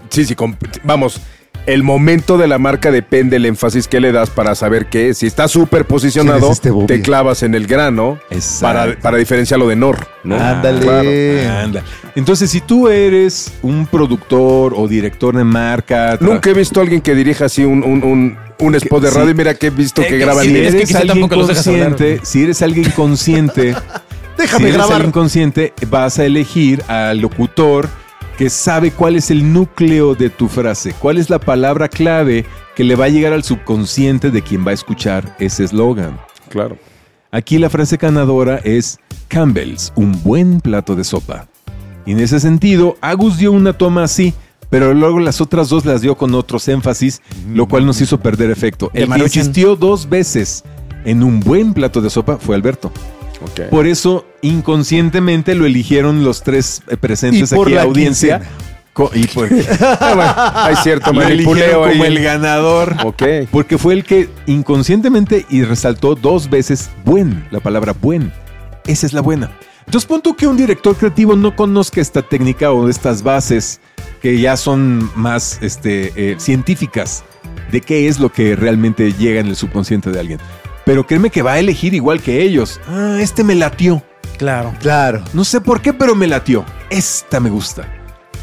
sí, 0.09 0.25
sí. 0.25 0.35
vamos. 0.83 1.19
El 1.65 1.81
momento 1.81 2.37
de 2.37 2.45
la 2.47 2.57
marca 2.59 2.91
depende 2.91 3.37
el 3.37 3.45
énfasis 3.45 3.87
que 3.87 4.01
le 4.01 4.11
das 4.11 4.29
para 4.29 4.53
saber 4.53 4.87
que 4.87 5.13
si 5.13 5.27
está 5.27 5.47
súper 5.47 5.85
posicionado, 5.85 6.39
¿Quién 6.39 6.51
es 6.51 6.57
este 6.57 6.71
te 6.87 7.01
clavas 7.01 7.41
en 7.41 7.55
el 7.55 7.67
grano 7.67 8.19
Exacto. 8.31 8.61
para, 8.91 8.99
para 8.99 9.17
diferenciarlo 9.17 9.69
de 9.69 9.77
Nor. 9.77 10.05
¿no? 10.25 10.35
Ándale. 10.35 10.81
Claro. 10.81 11.59
Anda. 11.63 11.83
Entonces, 12.15 12.51
si 12.51 12.59
tú 12.59 12.89
eres 12.89 13.53
un 13.61 13.87
productor 13.87 14.73
o 14.75 14.89
director 14.89 15.37
de 15.37 15.45
marca, 15.45 16.17
Nunca 16.19 16.49
he 16.49 16.53
visto 16.53 16.81
a 16.81 16.83
alguien 16.83 16.99
que 16.99 17.15
dirija 17.15 17.45
así 17.45 17.63
un, 17.63 17.81
un, 17.81 18.03
un, 18.03 18.37
un 18.59 18.75
spot 18.75 19.01
de 19.03 19.09
sí. 19.11 19.15
radio 19.17 19.29
y 19.31 19.33
mira 19.33 19.53
que 19.53 19.67
he 19.67 19.69
visto 19.69 20.01
Eh, 20.01 20.05
que 20.07 20.11
que 20.11 20.17
graban 20.19 20.45
eres 20.49 20.93
alguien 20.95 21.29
consciente, 21.29 22.19
si 22.23 22.43
eres 22.43 22.61
alguien 22.61 22.91
consciente, 22.91 23.73
Déjame 24.37 24.65
si 24.65 24.69
eres 24.69 24.77
grabar. 24.77 24.95
alguien 24.95 25.11
consciente, 25.11 25.73
vas 25.89 26.19
a 26.19 26.25
elegir 26.25 26.83
al 26.87 27.19
locutor 27.19 27.89
que 28.37 28.49
sabe 28.49 28.91
cuál 28.91 29.15
es 29.15 29.29
el 29.31 29.53
núcleo 29.53 30.15
de 30.15 30.29
tu 30.29 30.47
frase, 30.47 30.93
cuál 30.99 31.17
es 31.17 31.29
la 31.29 31.39
palabra 31.39 31.87
clave 31.87 32.45
que 32.75 32.83
le 32.83 32.95
va 32.95 33.05
a 33.05 33.09
llegar 33.09 33.33
al 33.33 33.43
subconsciente 33.43 34.31
de 34.31 34.41
quien 34.41 34.65
va 34.65 34.71
a 34.71 34.73
escuchar 34.73 35.35
ese 35.39 35.63
eslogan. 35.63 36.19
Claro. 36.49 36.77
Aquí 37.31 37.57
la 37.57 37.69
frase 37.69 37.97
ganadora 37.97 38.57
es 38.63 38.99
Campbell's, 39.27 39.91
un 39.95 40.21
buen 40.23 40.61
plato 40.61 40.95
de 40.95 41.03
sopa. 41.03 41.47
Y 42.05 42.11
en 42.11 42.19
ese 42.19 42.39
sentido, 42.39 42.97
Agus 43.01 43.37
dio 43.37 43.51
una 43.51 43.73
toma 43.73 44.03
así, 44.03 44.33
pero 44.69 44.93
luego 44.93 45.19
las 45.19 45.41
otras 45.41 45.69
dos 45.69 45.85
las 45.85 46.01
dio 46.01 46.15
con 46.15 46.33
otros 46.35 46.67
énfasis, 46.67 47.21
lo 47.47 47.67
cual 47.67 47.85
nos 47.85 48.01
hizo 48.01 48.19
perder 48.19 48.51
efecto. 48.51 48.89
El 48.93 49.09
que 49.09 49.23
insistió 49.23 49.75
dos 49.75 50.09
veces 50.09 50.63
en 51.05 51.23
un 51.23 51.39
buen 51.39 51.73
plato 51.73 52.01
de 52.01 52.09
sopa 52.09 52.37
fue 52.37 52.55
Alberto. 52.55 52.91
Por 53.69 53.87
eso, 53.87 54.25
inconscientemente 54.41 55.55
lo 55.55 55.65
eligieron 55.65 56.23
los 56.23 56.43
tres 56.43 56.81
eh, 56.87 56.97
presentes 56.97 57.51
Y 57.51 57.55
por 57.55 57.67
aquí, 57.67 57.75
la 57.75 57.83
audiencia. 57.83 58.41
Y 59.13 59.27
por, 59.27 59.49
Ah, 59.79 60.13
bueno, 60.15 60.33
hay 60.35 60.75
cierto 60.77 61.11
lo 61.11 61.21
eligieron 61.21 61.55
manipuleo 61.55 61.85
ahí. 61.85 61.91
como 61.93 62.05
el 62.05 62.19
ganador. 62.23 62.95
Ok. 63.03 63.23
Porque 63.51 63.77
fue 63.77 63.93
el 63.95 64.03
que 64.03 64.29
inconscientemente 64.45 65.45
y 65.49 65.63
resaltó 65.63 66.15
dos 66.15 66.49
veces 66.49 66.89
buen, 67.03 67.45
la 67.51 67.59
palabra 67.59 67.93
buen. 67.99 68.31
Esa 68.85 69.05
es 69.05 69.13
la 69.13 69.21
buena. 69.21 69.51
Entonces, 69.85 70.07
punto 70.07 70.35
que 70.35 70.47
un 70.47 70.57
director 70.57 70.95
creativo 70.95 71.35
no 71.35 71.55
conozca 71.55 72.01
esta 72.01 72.21
técnica 72.21 72.71
o 72.71 72.87
estas 72.87 73.23
bases 73.23 73.81
que 74.21 74.39
ya 74.39 74.55
son 74.55 75.11
más 75.15 75.59
este, 75.61 76.13
eh, 76.15 76.35
científicas 76.39 77.23
de 77.71 77.81
qué 77.81 78.07
es 78.07 78.19
lo 78.19 78.31
que 78.31 78.55
realmente 78.55 79.11
llega 79.13 79.41
en 79.41 79.47
el 79.47 79.55
subconsciente 79.55 80.11
de 80.11 80.19
alguien. 80.19 80.39
Pero 80.85 81.05
créeme 81.07 81.29
que 81.29 81.41
va 81.41 81.53
a 81.53 81.59
elegir 81.59 81.93
igual 81.93 82.21
que 82.21 82.41
ellos. 82.41 82.79
Ah, 82.87 83.17
este 83.19 83.43
me 83.43 83.55
latió. 83.55 84.03
Claro. 84.37 84.73
Claro. 84.81 85.23
No 85.33 85.45
sé 85.45 85.61
por 85.61 85.81
qué, 85.81 85.93
pero 85.93 86.15
me 86.15 86.27
latió. 86.27 86.65
Esta 86.89 87.39
me 87.39 87.49
gusta. 87.49 87.87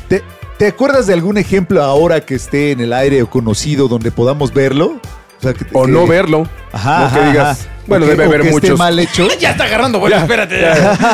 ¿Te, 0.09 0.23
te 0.59 0.69
acuerdas 0.69 1.07
de 1.07 1.15
algún 1.15 1.37
ejemplo 1.37 1.83
ahora 1.83 2.21
que 2.25 2.35
esté 2.37 2.71
en 2.73 2.81
el 2.81 2.93
aire 2.93 3.23
o 3.23 3.29
conocido 3.31 3.89
donde 3.89 4.11
podamos 4.11 4.53
verlo? 4.55 5.01
O, 5.39 5.43
sea, 5.43 5.53
que- 5.53 5.67
O 5.73 5.85
que- 5.85 5.93
no 5.93 6.07
verlo. 6.07 6.49
Ajá, 6.73 7.11
no 7.13 7.21
que 7.21 7.27
digas, 7.31 7.61
ajá. 7.67 7.71
Bueno, 7.91 8.07
debe 8.07 8.25
haber 8.25 8.41
esté 8.41 8.53
muchos. 8.53 8.79
mal 8.79 8.99
hecho. 8.99 9.29
Ya 9.39 9.51
está 9.51 9.65
agarrando 9.65 9.99
vuelo, 10.01 10.17
espérate. 10.17 10.65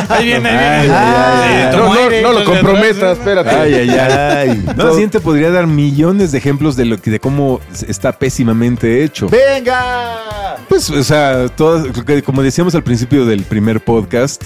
Ahí 0.09 0.25
viene, 0.27 0.49
ahí 0.51 0.81
viene. 0.83 0.95
Ay, 0.97 1.77
No, 1.77 1.87
no, 1.87 1.93
aire, 1.95 2.23
no 2.23 2.33
lo 2.33 2.45
comprometas, 2.45 3.19
espérate. 3.19 3.51
Ay, 3.51 3.75
ay, 3.75 3.91
ay. 3.91 4.65
No, 4.77 4.85
la 4.85 4.91
siguiente 4.93 5.21
podría 5.21 5.51
dar 5.51 5.67
millones 5.67 6.33
de 6.33 6.39
ejemplos 6.39 6.77
de 6.77 6.85
lo 6.85 6.99
que 7.01 7.11
de 7.11 7.19
cómo 7.21 7.61
está 7.89 8.13
pésimamente 8.13 9.03
hecho. 9.03 9.29
¡Venga! 9.29 10.57
Pues, 10.69 10.91
o 10.91 11.03
sea, 11.03 11.49
todas- 11.49 11.87
como 12.25 12.43
decíamos 12.43 12.75
al 12.75 12.83
principio 12.83 13.25
del 13.27 13.43
primer 13.45 13.81
podcast, 13.83 14.43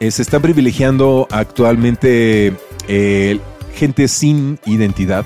eh, 0.00 0.10
se 0.10 0.22
está 0.22 0.40
privilegiando 0.40 1.28
actualmente 1.30 2.54
eh, 2.88 3.38
gente 3.74 4.08
sin 4.08 4.58
identidad. 4.66 5.24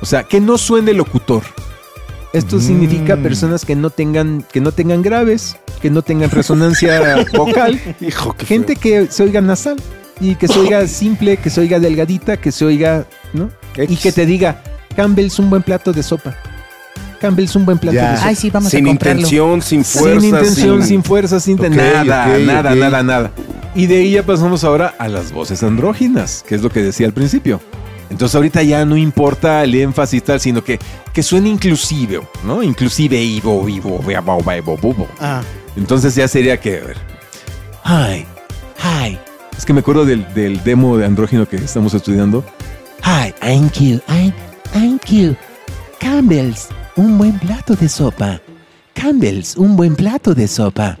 O 0.00 0.06
sea, 0.06 0.24
que 0.24 0.40
no 0.40 0.58
suene 0.58 0.92
locutor. 0.92 1.42
Esto 2.32 2.60
significa 2.60 3.16
personas 3.18 3.64
que 3.66 3.76
no 3.76 3.90
tengan, 3.90 4.42
que 4.50 4.60
no 4.62 4.72
tengan 4.72 5.02
graves, 5.02 5.56
que 5.82 5.90
no 5.90 6.00
tengan 6.00 6.30
resonancia 6.30 7.26
vocal. 7.36 7.78
Hijo, 8.00 8.34
qué 8.34 8.46
gente 8.46 8.76
que 8.76 9.06
se 9.10 9.22
oiga 9.22 9.42
nasal 9.42 9.76
y 10.18 10.36
que 10.36 10.48
se 10.48 10.58
oiga 10.58 10.86
simple, 10.86 11.36
que 11.36 11.50
se 11.50 11.60
oiga 11.60 11.78
delgadita, 11.78 12.38
que 12.38 12.50
se 12.50 12.64
oiga, 12.64 13.06
¿no? 13.34 13.50
Y 13.76 13.96
que 13.96 14.12
te 14.12 14.24
diga, 14.24 14.62
Campbell's 14.96 15.38
un 15.38 15.50
buen 15.50 15.62
plato 15.62 15.92
de 15.92 16.02
sopa. 16.02 16.34
Campbell's 17.20 17.54
un 17.54 17.66
buen 17.66 17.78
plato 17.78 17.96
Ya. 17.96 18.12
de 18.12 18.16
sopa. 18.16 18.28
Ay, 18.28 18.34
sí, 18.36 18.50
vamos 18.50 18.70
sin 18.70 18.86
a 18.86 18.90
intención, 18.90 19.60
sin 19.60 19.84
fuerza. 19.84 20.20
sin 20.20 20.28
intención, 20.30 20.82
sin, 20.82 21.04
fuerza, 21.04 21.38
sin 21.40 21.60
Ok, 21.60 21.68
nada, 21.68 22.38
nada, 22.38 22.74
nada, 22.74 23.02
nada. 23.02 23.30
Y 23.74 23.86
de 23.86 23.98
ahí 23.98 24.10
ya 24.12 24.22
pasamos 24.22 24.64
ahora 24.64 24.94
a 24.98 25.08
las 25.08 25.32
voces 25.32 25.62
andróginas, 25.62 26.42
que 26.46 26.54
es 26.54 26.62
lo 26.62 26.70
que 26.70 26.82
decía 26.82 27.06
al 27.06 27.12
principio. 27.12 27.60
Entonces 28.12 28.34
ahorita 28.34 28.62
ya 28.62 28.84
no 28.84 28.94
importa 28.94 29.64
el 29.64 29.74
énfasis 29.74 30.18
y 30.18 30.20
tal, 30.20 30.38
sino 30.38 30.62
que, 30.62 30.78
que 31.14 31.22
suene 31.22 31.48
inclusive, 31.48 32.20
¿no? 32.44 32.62
Inclusive 32.62 33.20
ivo, 33.20 33.66
ivo, 33.66 34.00
ivo, 34.06 34.52
ivo, 34.52 34.76
bubo. 34.76 35.08
Ah. 35.18 35.40
Entonces 35.76 36.14
ya 36.14 36.28
sería 36.28 36.60
que, 36.60 36.78
a 36.78 36.84
ver. 36.84 36.96
Hi, 37.86 38.26
hi. 38.78 39.18
Es 39.56 39.64
que 39.64 39.72
me 39.72 39.80
acuerdo 39.80 40.04
del, 40.04 40.32
del 40.34 40.62
demo 40.62 40.98
de 40.98 41.06
andrógino 41.06 41.48
que 41.48 41.56
estamos 41.56 41.94
estudiando. 41.94 42.44
Hi, 43.02 43.32
thank 43.40 43.78
you, 43.80 43.96
I, 44.08 44.30
thank 44.74 45.06
you. 45.06 45.34
Campbell's, 45.98 46.68
un 46.96 47.16
buen 47.16 47.38
plato 47.38 47.74
de 47.74 47.88
sopa. 47.88 48.42
Campbell's, 48.92 49.56
un 49.56 49.74
buen 49.74 49.96
plato 49.96 50.34
de 50.34 50.46
sopa. 50.46 50.98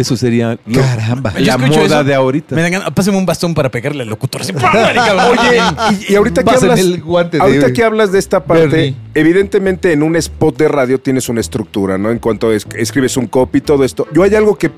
Eso 0.00 0.16
sería 0.16 0.58
lo- 0.66 0.80
Caramba. 0.80 1.32
Yo 1.34 1.40
la 1.44 1.52
escucho 1.56 1.80
moda 1.80 1.84
eso, 2.00 2.04
de 2.04 2.14
ahorita. 2.14 2.54
Me 2.56 2.62
dan 2.62 2.72
ganas- 2.72 2.90
pásame 2.92 3.18
un 3.18 3.26
bastón 3.26 3.52
para 3.54 3.70
pegarle 3.70 4.02
al 4.02 4.08
locutor. 4.08 4.40
Así, 4.40 4.52
¡pam! 4.54 4.72
Marica, 4.72 5.28
Oye, 5.28 5.60
y, 6.08 6.12
y 6.12 6.16
ahorita 6.16 6.42
que 6.42 6.50
hablas, 6.50 6.80
el 6.80 7.02
guante 7.02 7.36
de- 7.36 7.42
ahorita 7.42 7.72
que 7.72 7.84
hablas 7.84 8.12
de 8.12 8.18
esta 8.18 8.44
parte, 8.44 8.66
Bernie. 8.66 8.94
evidentemente 9.14 9.92
en 9.92 10.02
un 10.02 10.16
spot 10.16 10.56
de 10.56 10.68
radio 10.68 10.98
tienes 10.98 11.28
una 11.28 11.40
estructura, 11.40 11.98
¿no? 11.98 12.10
En 12.10 12.18
cuanto 12.18 12.52
es- 12.52 12.66
escribes 12.76 13.16
un 13.18 13.26
copy, 13.26 13.60
todo 13.60 13.84
esto. 13.84 14.06
Yo 14.14 14.22
hay 14.22 14.34
algo 14.34 14.56
que 14.56 14.70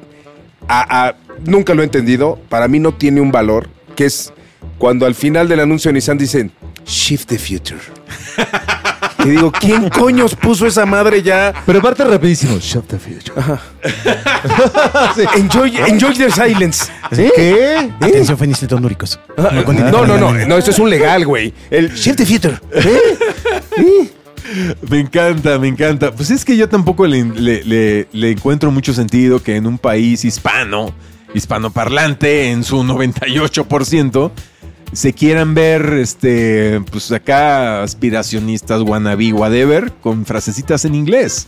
a- 0.68 1.06
a- 1.08 1.14
nunca 1.46 1.74
lo 1.74 1.82
he 1.82 1.84
entendido, 1.84 2.38
para 2.48 2.66
mí 2.68 2.78
no 2.80 2.92
tiene 2.94 3.20
un 3.20 3.30
valor, 3.30 3.68
que 3.94 4.06
es 4.06 4.32
cuando 4.78 5.06
al 5.06 5.14
final 5.14 5.48
del 5.48 5.60
anuncio 5.60 5.88
de 5.90 5.94
Nissan 5.94 6.18
dicen 6.18 6.50
Shift 6.84 7.28
the 7.28 7.38
Future. 7.38 7.80
y 9.24 9.28
digo, 9.30 9.52
¿quién 9.52 9.88
coños 9.88 10.34
puso 10.34 10.66
esa 10.66 10.84
madre 10.86 11.22
ya? 11.22 11.52
Pero 11.66 11.78
aparte 11.78 12.04
rapidísimo. 12.04 12.58
Shut 12.58 12.86
the 12.88 12.98
future. 12.98 13.32
Enjoy, 15.36 15.76
enjoy 15.88 16.14
the 16.14 16.30
silence. 16.30 16.86
¿Qué? 17.10 17.90
Atención, 18.00 18.38
fenilcetonúricos. 18.38 19.18
No, 19.36 19.64
continúe 19.64 19.90
No, 19.90 20.06
no, 20.06 20.16
no, 20.18 20.32
no, 20.32 20.56
eso 20.58 20.70
es 20.70 20.78
un 20.78 20.90
legal, 20.90 21.24
güey. 21.26 21.52
El 21.70 21.92
Shift 21.94 22.18
the 22.18 22.26
Future. 22.26 22.58
Me 24.88 25.00
encanta, 25.00 25.58
me 25.58 25.68
encanta. 25.68 26.12
Pues 26.12 26.30
es 26.30 26.44
que 26.44 26.56
yo 26.56 26.68
tampoco 26.68 27.06
le, 27.06 27.24
le- 27.24 27.62
le- 27.64 28.08
le 28.12 28.30
encuentro 28.32 28.70
mucho 28.72 28.92
sentido 28.92 29.40
que 29.42 29.56
en 29.56 29.66
un 29.66 29.78
país 29.78 30.24
hispano, 30.24 30.92
hispanoparlante 31.34 32.50
en 32.50 32.64
su 32.64 32.82
98%, 32.82 34.30
se 34.92 35.12
quieran 35.12 35.54
ver, 35.54 35.94
este, 35.94 36.80
pues 36.90 37.10
acá 37.12 37.82
aspiracionistas, 37.82 38.82
wannabe, 38.82 39.32
whatever, 39.32 39.92
con 40.02 40.24
frasecitas 40.26 40.84
en 40.84 40.94
inglés. 40.94 41.46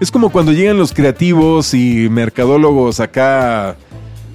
Es 0.00 0.10
como 0.10 0.30
cuando 0.30 0.52
llegan 0.52 0.76
los 0.78 0.92
creativos 0.92 1.72
y 1.74 2.08
mercadólogos 2.10 3.00
acá, 3.00 3.76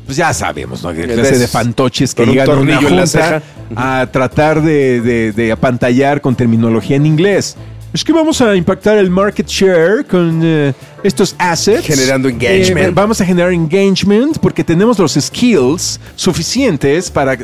pues 0.05 0.17
ya 0.17 0.33
sabemos, 0.33 0.83
¿no? 0.83 0.93
Que 0.93 1.03
clase 1.07 1.37
de 1.37 1.47
fantoches 1.47 2.13
que 2.15 2.25
llegan 2.25 2.49
a 2.49 2.53
una 2.53 2.77
junta 2.81 3.41
a 3.75 4.07
tratar 4.11 4.61
de, 4.61 5.01
de- 5.01 5.31
de 5.31 5.51
apantallar 5.51 6.19
con 6.21 6.35
terminología 6.35 6.95
en 6.95 7.05
inglés. 7.05 7.55
Es 7.93 8.03
que 8.05 8.13
vamos 8.13 8.41
a 8.41 8.55
impactar 8.55 8.97
el 8.97 9.09
market 9.09 9.47
share 9.47 10.05
con 10.05 10.39
eh, 10.43 10.73
estos 11.03 11.35
assets. 11.37 11.85
Generando 11.85 12.29
engagement. 12.29 12.87
Eh, 12.87 12.91
vamos 12.93 13.19
a 13.21 13.25
generar 13.25 13.51
engagement 13.51 14.37
porque 14.37 14.63
tenemos 14.63 14.97
los 14.97 15.13
skills 15.13 15.99
suficientes 16.15 17.11
para... 17.11 17.37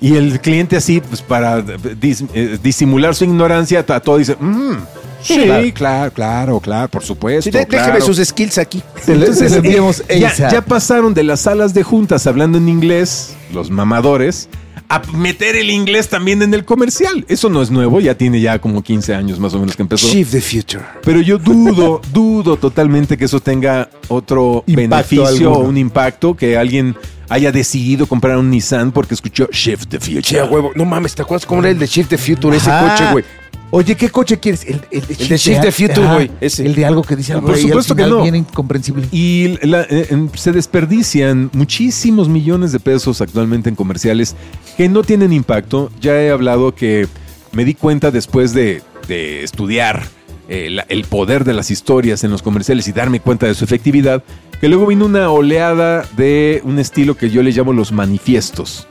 Y 0.00 0.14
el 0.14 0.40
cliente 0.40 0.76
así, 0.76 1.00
pues 1.00 1.20
para 1.22 1.60
dis- 1.64 2.24
eh, 2.32 2.58
disimular 2.62 3.14
su 3.16 3.24
ignorancia, 3.24 3.84
a 3.88 4.00
todo 4.00 4.18
dice, 4.18 4.36
"Mm, 4.38 4.76
sí, 5.20 5.72
claro. 5.74 6.12
claro, 6.12 6.60
claro, 6.60 6.88
por 6.88 7.02
supuesto. 7.02 7.42
Sí, 7.42 7.50
de- 7.50 7.64
déjeme 7.64 7.98
claro". 7.98 8.04
sus 8.06 8.18
skills 8.24 8.58
aquí. 8.58 8.80
Enviamos 9.08 10.04
Ya, 10.08 10.32
ya 10.50 10.62
pasaron 10.62 11.14
de 11.14 11.24
las 11.24 11.40
salas 11.40 11.74
de 11.74 11.82
juntas 11.82 12.26
hablando 12.28 12.58
en 12.58 12.68
inglés, 12.68 13.34
los 13.52 13.70
mamadores, 13.70 14.48
a 14.88 15.02
meter 15.12 15.56
el 15.56 15.70
inglés 15.70 16.08
también 16.08 16.42
en 16.42 16.54
el 16.54 16.64
comercial. 16.64 17.24
Eso 17.28 17.48
no 17.48 17.62
es 17.62 17.70
nuevo, 17.70 18.00
ya 18.00 18.16
tiene 18.16 18.40
ya 18.40 18.58
como 18.58 18.82
15 18.82 19.14
años 19.14 19.38
más 19.38 19.54
o 19.54 19.58
menos 19.58 19.76
que 19.76 19.82
empezó. 19.82 20.08
Shift 20.08 20.32
the 20.32 20.40
Future. 20.40 20.84
Pero 21.02 21.20
yo 21.20 21.38
dudo, 21.38 22.00
dudo 22.12 22.56
totalmente 22.56 23.16
que 23.16 23.26
eso 23.26 23.40
tenga 23.40 23.90
otro 24.08 24.64
Impacto 24.66 25.16
beneficio 25.16 25.52
o 25.52 25.58
un 25.60 25.76
impacto, 25.76 26.34
que 26.34 26.56
alguien 26.56 26.96
haya 27.28 27.52
decidido 27.52 28.06
comprar 28.06 28.38
un 28.38 28.50
Nissan 28.50 28.92
porque 28.92 29.14
escuchó 29.14 29.48
Shift 29.52 29.88
the 29.88 30.00
Future. 30.00 30.22
Che, 30.22 30.40
a 30.40 30.44
huevo. 30.44 30.72
No 30.74 30.84
mames, 30.84 31.14
¿te 31.14 31.22
acuerdas 31.22 31.44
cómo 31.46 31.60
era 31.60 31.70
el 31.70 31.78
de 31.78 31.86
Shift 31.86 32.10
the 32.10 32.18
Future? 32.18 32.56
Ese 32.56 32.70
Ajá. 32.70 32.90
coche, 32.94 33.12
güey. 33.12 33.24
Oye, 33.70 33.94
¿qué 33.96 34.08
coche 34.08 34.38
quieres? 34.38 34.64
El, 34.64 34.80
el 34.90 35.00
de 35.06 35.14
El 35.18 35.28
de 35.28 35.36
Shift 35.36 35.60
the 35.60 35.72
Future, 35.72 36.14
güey. 36.14 36.30
El 36.40 36.74
de 36.74 36.86
algo 36.86 37.02
que 37.02 37.16
dice 37.16 37.34
algo 37.34 37.48
Por 37.48 37.54
ahí, 37.56 37.62
al 37.62 37.68
supuesto 37.68 37.94
que 37.94 38.06
no. 38.06 38.22
bien 38.22 38.36
incomprensible. 38.36 39.06
Y 39.12 39.58
la- 39.66 39.86
eh, 39.90 40.08
se 40.34 40.52
desperdician 40.52 41.50
muchísimos 41.52 42.28
millones 42.30 42.72
de 42.72 42.80
pesos 42.80 43.20
actualmente 43.20 43.68
en 43.68 43.74
comerciales 43.74 44.36
que 44.78 44.88
no 44.88 45.02
tienen 45.02 45.32
impacto. 45.34 45.90
Ya 46.00 46.18
he 46.20 46.30
hablado 46.30 46.74
que 46.74 47.08
me 47.52 47.66
di 47.66 47.74
cuenta 47.74 48.10
después 48.10 48.54
de, 48.54 48.82
de 49.06 49.44
estudiar 49.44 50.02
eh, 50.48 50.70
la- 50.70 50.86
el 50.88 51.04
poder 51.04 51.44
de 51.44 51.52
las 51.52 51.70
historias 51.70 52.24
en 52.24 52.30
los 52.30 52.40
comerciales 52.40 52.88
y 52.88 52.92
darme 52.92 53.20
cuenta 53.20 53.44
de 53.46 53.52
su 53.54 53.64
efectividad, 53.64 54.24
que 54.62 54.68
luego 54.68 54.86
vino 54.86 55.04
una 55.04 55.28
oleada 55.30 56.06
de 56.16 56.62
un 56.64 56.78
estilo 56.78 57.18
que 57.18 57.28
yo 57.28 57.42
le 57.42 57.50
llamo 57.52 57.74
los 57.74 57.92
manifiestos. 57.92 58.86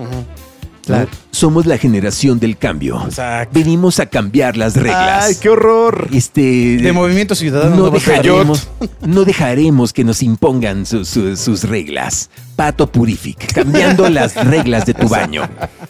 Claro. 0.88 1.10
Somos 1.32 1.66
la 1.66 1.78
generación 1.78 2.40
del 2.40 2.58
cambio. 2.58 3.02
Exacto. 3.06 3.60
Venimos 3.60 4.00
a 4.00 4.06
cambiar 4.08 4.58
las 4.58 4.76
reglas. 4.76 5.26
¡Ay, 5.26 5.36
qué 5.40 5.50
horror! 5.50 6.08
Este, 6.12 6.78
De 6.78 6.92
Movimiento 6.94 7.36
Ciudadano. 7.36 7.76
no 7.76 7.90
dejaremos, 7.92 8.68
no 9.06 9.24
dejaremos 9.26 9.94
que 9.94 10.04
nos 10.04 10.24
impongan 10.24 10.86
su- 10.86 11.06
su- 11.06 11.38
sus 11.38 11.64
reglas. 11.66 12.30
Pato 12.56 12.92
Purific, 12.92 13.54
cambiando 13.54 14.10
las 14.10 14.34
reglas 14.36 14.86
de 14.86 14.94
tu 14.96 15.08
baño. 15.08 15.48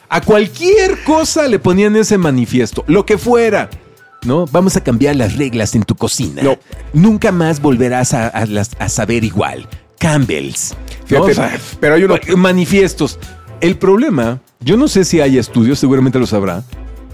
A 0.09 0.19
cualquier 0.21 1.03
cosa 1.03 1.47
le 1.47 1.59
ponían 1.59 1.95
ese 1.95 2.17
manifiesto, 2.17 2.83
lo 2.87 3.05
que 3.05 3.17
fuera. 3.17 3.69
¿No? 4.25 4.45
Vamos 4.51 4.75
a 4.75 4.83
cambiar 4.83 5.15
las 5.15 5.35
reglas 5.37 5.75
en 5.75 5.83
tu 5.83 5.95
cocina. 5.95 6.41
No. 6.41 6.57
Nunca 6.91 7.31
más 7.31 7.61
volverás 7.61 8.13
a, 8.13 8.27
a 8.27 8.45
las- 8.47 8.71
a 8.79 8.89
saber 8.89 9.23
igual. 9.23 9.67
Campbell's. 9.99 10.75
¿no? 11.09 11.23
Fíjate, 11.23 11.59
pero 11.79 11.95
hay 11.95 12.03
uno- 12.03 12.15
Manifiestos. 12.35 13.19
El 13.61 13.77
problema, 13.77 14.41
yo 14.59 14.77
no 14.77 14.87
sé 14.87 15.05
si 15.05 15.21
hay 15.21 15.37
estudios, 15.37 15.79
seguramente 15.79 16.19
lo 16.19 16.25
sabrá, 16.27 16.63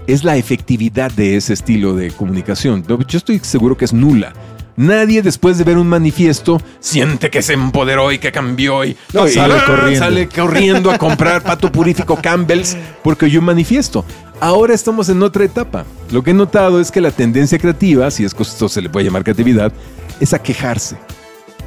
es 0.06 0.24
la 0.24 0.36
efectividad 0.36 1.10
de 1.12 1.36
ese 1.36 1.52
estilo 1.52 1.94
de 1.94 2.10
comunicación. 2.10 2.84
Yo 2.86 2.98
estoy 3.18 3.38
seguro 3.40 3.76
que 3.76 3.84
es 3.84 3.92
nula. 3.92 4.32
Nadie 4.76 5.22
después 5.22 5.56
de 5.56 5.62
ver 5.62 5.78
un 5.78 5.86
manifiesto 5.86 6.60
siente 6.80 7.30
que 7.30 7.42
se 7.42 7.52
empoderó 7.52 8.10
y 8.10 8.18
que 8.18 8.32
cambió 8.32 8.84
y 8.84 8.96
No, 9.12 9.28
y- 9.28 9.30
Sale 9.30 9.54
corriendo. 9.64 9.98
sale 10.00 10.28
corriendo 10.28 10.90
a 10.90 10.98
comprar 10.98 11.42
pato 11.44 11.70
purífico 11.70 12.16
Campbell's 12.20 12.76
porque 13.04 13.26
oyó 13.26 13.38
un 13.38 13.46
manifiesto. 13.46 14.04
Ahora 14.40 14.74
estamos 14.74 15.08
en 15.10 15.22
otra 15.22 15.44
etapa. 15.44 15.84
Lo 16.10 16.24
que 16.24 16.32
he 16.32 16.34
notado 16.34 16.80
es 16.80 16.90
que 16.90 17.00
la 17.00 17.12
tendencia 17.12 17.56
creativa, 17.58 18.10
si 18.10 18.24
es 18.24 18.34
que 18.34 18.42
esto 18.42 18.68
se 18.68 18.82
le 18.82 18.90
puede 18.90 19.04
llamar 19.06 19.22
creatividad, 19.22 19.72
es 20.18 20.32
a 20.34 20.42
quejarse, 20.42 20.96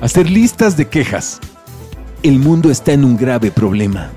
hacer 0.02 0.30
listas 0.30 0.76
de 0.76 0.86
quejas. 0.90 1.40
El 2.24 2.40
mundo 2.40 2.70
está 2.70 2.92
en 2.92 3.06
un 3.06 3.16
grave 3.16 3.52
problema. 3.52 4.12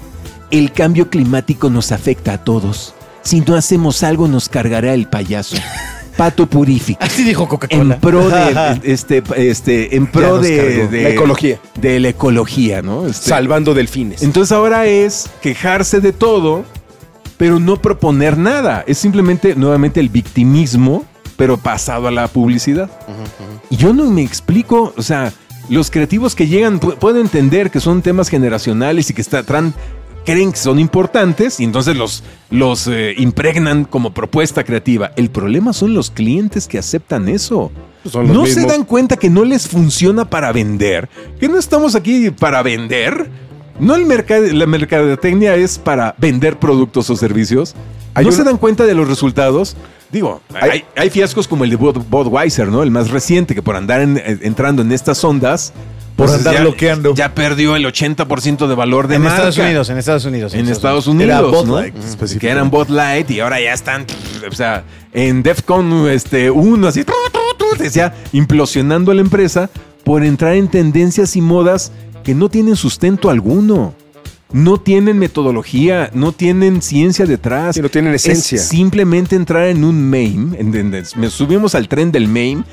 El 0.51 0.73
cambio 0.73 1.11
climático 1.11 1.71
nos 1.71 1.93
afecta 1.93 2.33
a 2.35 2.45
todos. 2.45 2.95
Si 3.23 3.41
no 3.41 3.55
hacemos 3.57 4.03
algo 4.03 4.29
nos 4.29 4.49
cargará 4.49 4.95
el 4.95 5.07
payaso. 5.07 5.57
Pato 6.17 6.47
Purific. 6.47 6.99
Así 7.01 7.23
dijo 7.25 7.45
En 7.45 7.49
Coca-Cola. 7.49 7.99
pro 7.99 8.29
de 8.29 8.81
este, 8.93 9.23
este, 9.37 9.97
en 9.97 10.07
pro 10.07 10.39
de, 10.39 10.89
de- 10.89 11.03
La 11.03 11.09
ecología. 11.11 11.59
De 11.81 11.99
la 12.01 12.09
ecología, 12.09 12.83
¿no? 12.83 13.07
Este, 13.07 13.29
Salvando 13.31 13.73
delfines. 13.75 14.23
entonces 14.23 14.53
ahora 14.53 14.87
es 14.87 15.31
quejarse 15.41 16.01
de 16.01 16.13
todo, 16.13 16.65
pero 17.39 17.59
no 17.59 17.81
proponer 17.81 18.37
nada. 18.37 18.85
Es 18.87 18.99
simplemente 18.99 19.55
nuevamente 19.55 20.01
el 20.01 20.11
victimismo, 20.11 21.05
pero 21.37 21.57
pasado 21.57 22.09
a 22.09 22.11
la 22.11 22.29
publicidad. 22.29 22.91
Y 23.71 23.77
yo 23.77 23.95
no 23.95 24.11
me 24.11 24.23
explico, 24.23 24.93
o 24.97 25.03
sea, 25.03 25.33
los 25.71 25.91
creativos 25.91 26.35
que 26.35 26.49
llegan, 26.49 26.81
pu- 26.81 26.97
puedo 26.97 27.19
entender 27.21 27.71
que 27.71 27.81
son 27.81 28.03
temas 28.03 28.29
generacionales 28.29 29.09
y 29.09 29.15
que 29.15 29.23
está, 29.23 29.43
tran- 29.47 29.73
creen 30.25 30.53
que 30.53 30.59
son 30.59 30.79
importantes 30.79 31.61
y 31.61 31.65
entonces 31.65 31.97
los, 31.97 32.23
los 32.51 32.87
eh, 32.87 33.15
impregnan 33.19 33.85
como 33.85 34.13
propuesta 34.15 34.65
creativa. 34.65 35.13
El 35.17 35.31
problema 35.31 35.73
son 35.73 35.95
los 35.95 36.11
clientes 36.11 36.67
que 36.69 36.79
aceptan 36.79 37.29
eso. 37.29 37.71
Son 38.11 38.27
los 38.29 38.37
¿No 38.37 38.47
se 38.47 38.65
dan 38.67 38.85
cuenta 38.85 39.17
que 39.17 39.29
no 39.31 39.45
les 39.45 39.69
funciona 39.69 40.29
para 40.29 40.53
vender? 40.53 41.09
¿Que 41.39 41.49
no 41.49 41.59
estamos 41.59 41.95
aquí 41.95 42.31
para 42.31 42.63
vender? 42.63 43.31
¿No 43.79 43.95
el 43.95 44.05
mercado, 44.07 44.45
la 44.53 44.67
mercadotecnia 44.67 45.55
es 45.57 45.79
para 45.79 46.15
vender 46.19 46.59
productos 46.59 47.09
o 47.11 47.17
servicios? 47.17 47.75
¿No 48.15 48.23
una- 48.23 48.33
se 48.33 48.45
dan 48.45 48.57
cuenta 48.59 48.85
de 48.87 48.95
los 48.95 49.09
resultados? 49.09 49.77
Digo, 50.13 50.41
hay, 50.61 50.71
Hay- 50.71 50.85
hay 50.97 51.11
fiascos 51.11 51.47
como 51.47 51.65
el 51.65 51.71
de 51.71 51.77
Bud- 51.77 52.05
Budweiser, 52.11 52.69
¿no? 52.69 52.83
El 52.83 52.91
más 52.91 53.11
reciente, 53.11 53.55
que 53.55 53.63
por 53.63 53.77
andar 53.77 54.01
en- 54.01 54.19
eh, 54.19 54.39
entrando 54.43 54.83
en 54.83 54.93
estas 54.93 55.23
ondas... 55.25 55.73
Por 56.21 56.29
pues 56.29 56.39
andar 56.39 56.55
ya, 56.55 56.61
bloqueando. 56.61 57.15
Ya 57.15 57.35
perdió 57.35 57.77
el 57.77 57.87
80% 57.87 58.67
de 58.69 58.75
valor 58.75 59.09
de 59.09 59.15
En 59.17 59.23
marca. 59.23 59.37
Estados 59.49 59.59
Unidos, 59.59 59.89
en 59.91 59.97
Estados 59.99 60.25
Unidos. 60.27 60.55
En 60.55 60.69
Estados 60.69 61.07
Unidos, 61.07 61.67
¿no? 61.67 61.81
Light. 61.81 61.95
Que 62.39 62.49
eran 62.51 62.71
Bud 62.71 62.89
Light 62.89 63.31
y 63.31 63.41
ahora 63.41 63.59
ya 63.61 63.73
están, 63.73 64.05
o 64.51 64.55
sea, 64.55 64.85
en 65.15 65.43
DEFCON 65.43 66.09
este, 66.11 66.51
1, 66.51 66.87
así, 66.89 67.05
decía, 67.79 68.15
implosionando 68.33 69.15
la 69.15 69.23
empresa 69.23 69.71
por 70.05 70.23
entrar 70.23 70.55
en 70.57 70.69
tendencias 70.69 71.37
y 71.37 71.41
modas 71.41 71.91
que 72.23 72.35
no 72.35 72.49
tienen 72.51 72.77
sustento 72.77 73.31
alguno. 73.31 73.95
No 74.53 74.79
tienen 74.81 75.17
metodología, 75.19 76.11
no 76.13 76.33
tienen 76.33 76.83
ciencia 76.83 77.25
detrás. 77.25 77.77
Sí, 77.77 77.81
no 77.83 77.89
tienen 77.89 78.13
Es 78.15 78.27
esencia. 78.27 78.59
simplemente 78.59 79.37
entrar 79.37 79.69
en 79.69 79.85
un 79.85 80.03
meme, 80.11 80.59
en- 80.59 80.75
en- 80.75 80.93
en- 80.95 81.05
me 81.17 81.31
subimos 81.31 81.75
al 81.77 81.87
tren 81.89 82.11
del 82.13 82.27
meme, 82.29 82.65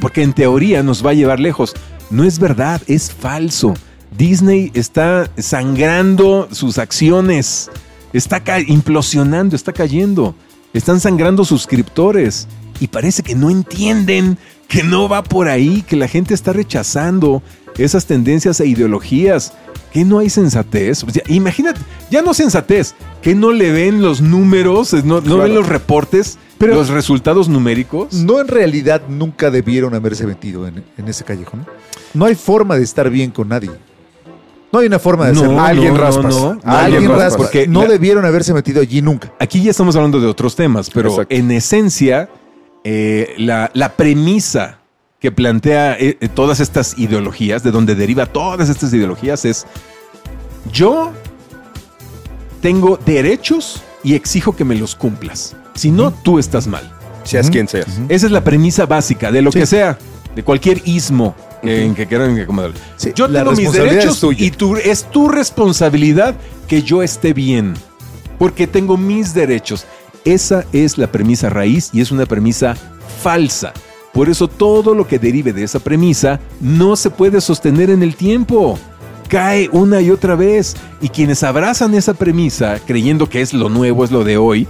porque 0.00 0.22
en 0.22 0.34
teoría 0.34 0.82
nos 0.82 1.04
va 1.04 1.10
a 1.10 1.14
llevar 1.14 1.40
lejos. 1.40 1.74
No 2.10 2.24
es 2.24 2.38
verdad, 2.38 2.82
es 2.86 3.10
falso. 3.12 3.74
Disney 4.16 4.70
está 4.74 5.30
sangrando 5.38 6.48
sus 6.50 6.78
acciones, 6.78 7.70
está 8.12 8.42
implosionando, 8.66 9.54
está 9.56 9.72
cayendo. 9.72 10.34
Están 10.72 11.00
sangrando 11.00 11.44
suscriptores 11.44 12.46
y 12.80 12.86
parece 12.88 13.22
que 13.22 13.34
no 13.34 13.50
entienden 13.50 14.38
que 14.68 14.82
no 14.84 15.08
va 15.08 15.22
por 15.24 15.48
ahí, 15.48 15.82
que 15.82 15.96
la 15.96 16.06
gente 16.06 16.32
está 16.34 16.52
rechazando 16.52 17.42
esas 17.76 18.06
tendencias 18.06 18.60
e 18.60 18.66
ideologías, 18.66 19.52
que 19.92 20.04
no 20.04 20.18
hay 20.20 20.30
sensatez. 20.30 21.02
O 21.02 21.10
sea, 21.10 21.22
imagínate, 21.28 21.80
ya 22.10 22.22
no 22.22 22.34
sensatez, 22.34 22.94
que 23.20 23.34
no 23.34 23.50
le 23.50 23.72
ven 23.72 24.00
los 24.00 24.20
números, 24.20 24.92
no, 24.92 25.16
no 25.16 25.22
Claro. 25.22 25.38
ven 25.42 25.54
los 25.54 25.68
reportes, 25.68 26.38
Pero- 26.60 26.74
los 26.76 26.90
resultados 26.90 27.48
numéricos. 27.48 28.12
No 28.12 28.40
en 28.40 28.46
realidad 28.48 29.02
nunca 29.08 29.50
debieron 29.50 29.94
haberse 29.94 30.26
metido 30.26 30.66
en, 30.68 30.84
en 30.96 31.08
ese 31.08 31.24
callejón. 31.24 31.66
No 32.14 32.24
hay 32.26 32.34
forma 32.36 32.76
de 32.76 32.84
estar 32.84 33.10
bien 33.10 33.30
con 33.30 33.48
nadie. 33.48 33.70
No 34.72 34.78
hay 34.78 34.86
una 34.86 34.98
forma 35.00 35.26
de 35.26 35.32
No, 35.32 35.40
hacerlo. 35.40 35.56
no, 35.56 35.64
Alguien 35.64 35.94
no, 35.94 36.00
raspas. 36.00 36.34
no, 36.36 36.40
no, 36.54 36.60
Alguien 36.62 36.70
alguien 36.94 37.10
raspa. 37.10 37.24
raspa. 37.24 37.38
porque 37.38 37.66
no 37.66 37.82
la- 37.82 37.88
debieron 37.88 38.24
haberse 38.24 38.54
metido 38.54 38.80
allí 38.80 39.02
nunca. 39.02 39.32
Aquí 39.40 39.62
ya 39.62 39.70
estamos 39.72 39.96
hablando 39.96 40.20
de 40.20 40.26
otros 40.28 40.54
temas, 40.54 40.90
pero 40.90 41.08
Exacto. 41.10 41.34
en 41.34 41.50
esencia, 41.50 42.28
eh, 42.84 43.34
la, 43.38 43.70
la 43.74 43.94
premisa 43.96 44.78
que 45.18 45.32
plantea 45.32 45.98
eh, 45.98 46.16
eh, 46.20 46.28
todas 46.28 46.60
estas 46.60 46.96
ideologías, 46.98 47.62
de 47.64 47.70
donde 47.72 47.94
deriva 47.96 48.26
todas 48.26 48.68
estas 48.68 48.92
ideologías, 48.92 49.44
es 49.44 49.66
yo 50.72 51.10
tengo 52.60 52.98
derechos 53.04 53.82
y 54.02 54.14
exijo 54.14 54.54
que 54.56 54.64
me 54.64 54.74
los 54.74 54.94
cumplas. 54.94 55.54
Si 55.74 55.90
no, 55.90 56.10
tú 56.12 56.38
estás 56.38 56.66
mal. 56.66 56.90
Seas 57.24 57.50
quien 57.50 57.68
seas. 57.68 57.86
Esa 58.08 58.26
es 58.26 58.32
la 58.32 58.42
premisa 58.42 58.86
básica 58.86 59.30
de 59.30 59.42
lo 59.42 59.50
que 59.50 59.66
sea, 59.66 59.98
de 60.34 60.42
cualquier 60.42 60.80
ismo 60.86 61.34
que- 61.62 61.84
en 61.84 61.94
que 61.94 62.06
quieran 62.06 62.38
acomodar. 62.38 62.72
Sí, 62.96 63.12
yo 63.14 63.28
la 63.28 63.40
tengo 63.40 63.52
mis 63.56 63.72
derechos 63.72 64.24
y 64.38 64.50
tu- 64.50 64.76
es 64.76 65.04
tu 65.10 65.28
responsabilidad 65.28 66.34
que 66.66 66.82
yo 66.82 67.02
esté 67.02 67.32
bien, 67.34 67.74
porque 68.38 68.66
tengo 68.66 68.96
mis 68.96 69.34
derechos. 69.34 69.84
Esa 70.24 70.64
es 70.72 70.96
la 70.98 71.12
premisa 71.12 71.50
raíz 71.50 71.90
y 71.92 72.00
es 72.00 72.10
una 72.10 72.26
premisa 72.26 72.74
falsa. 73.22 73.72
Por 74.12 74.28
eso 74.28 74.48
todo 74.48 74.94
lo 74.94 75.06
que 75.06 75.18
derive 75.18 75.52
de 75.52 75.62
esa 75.62 75.78
premisa 75.78 76.40
no 76.60 76.96
se 76.96 77.10
puede 77.10 77.40
sostener 77.40 77.90
en 77.90 78.02
el 78.02 78.16
tiempo. 78.16 78.78
Cae 79.30 79.70
una 79.72 80.00
y 80.02 80.10
otra 80.10 80.34
vez. 80.34 80.76
Y 81.00 81.08
quienes 81.08 81.42
abrazan 81.44 81.94
esa 81.94 82.14
premisa, 82.14 82.80
creyendo 82.84 83.28
que 83.28 83.40
es 83.40 83.54
lo 83.54 83.68
nuevo, 83.68 84.04
es 84.04 84.10
lo 84.10 84.24
de 84.24 84.36
hoy, 84.36 84.66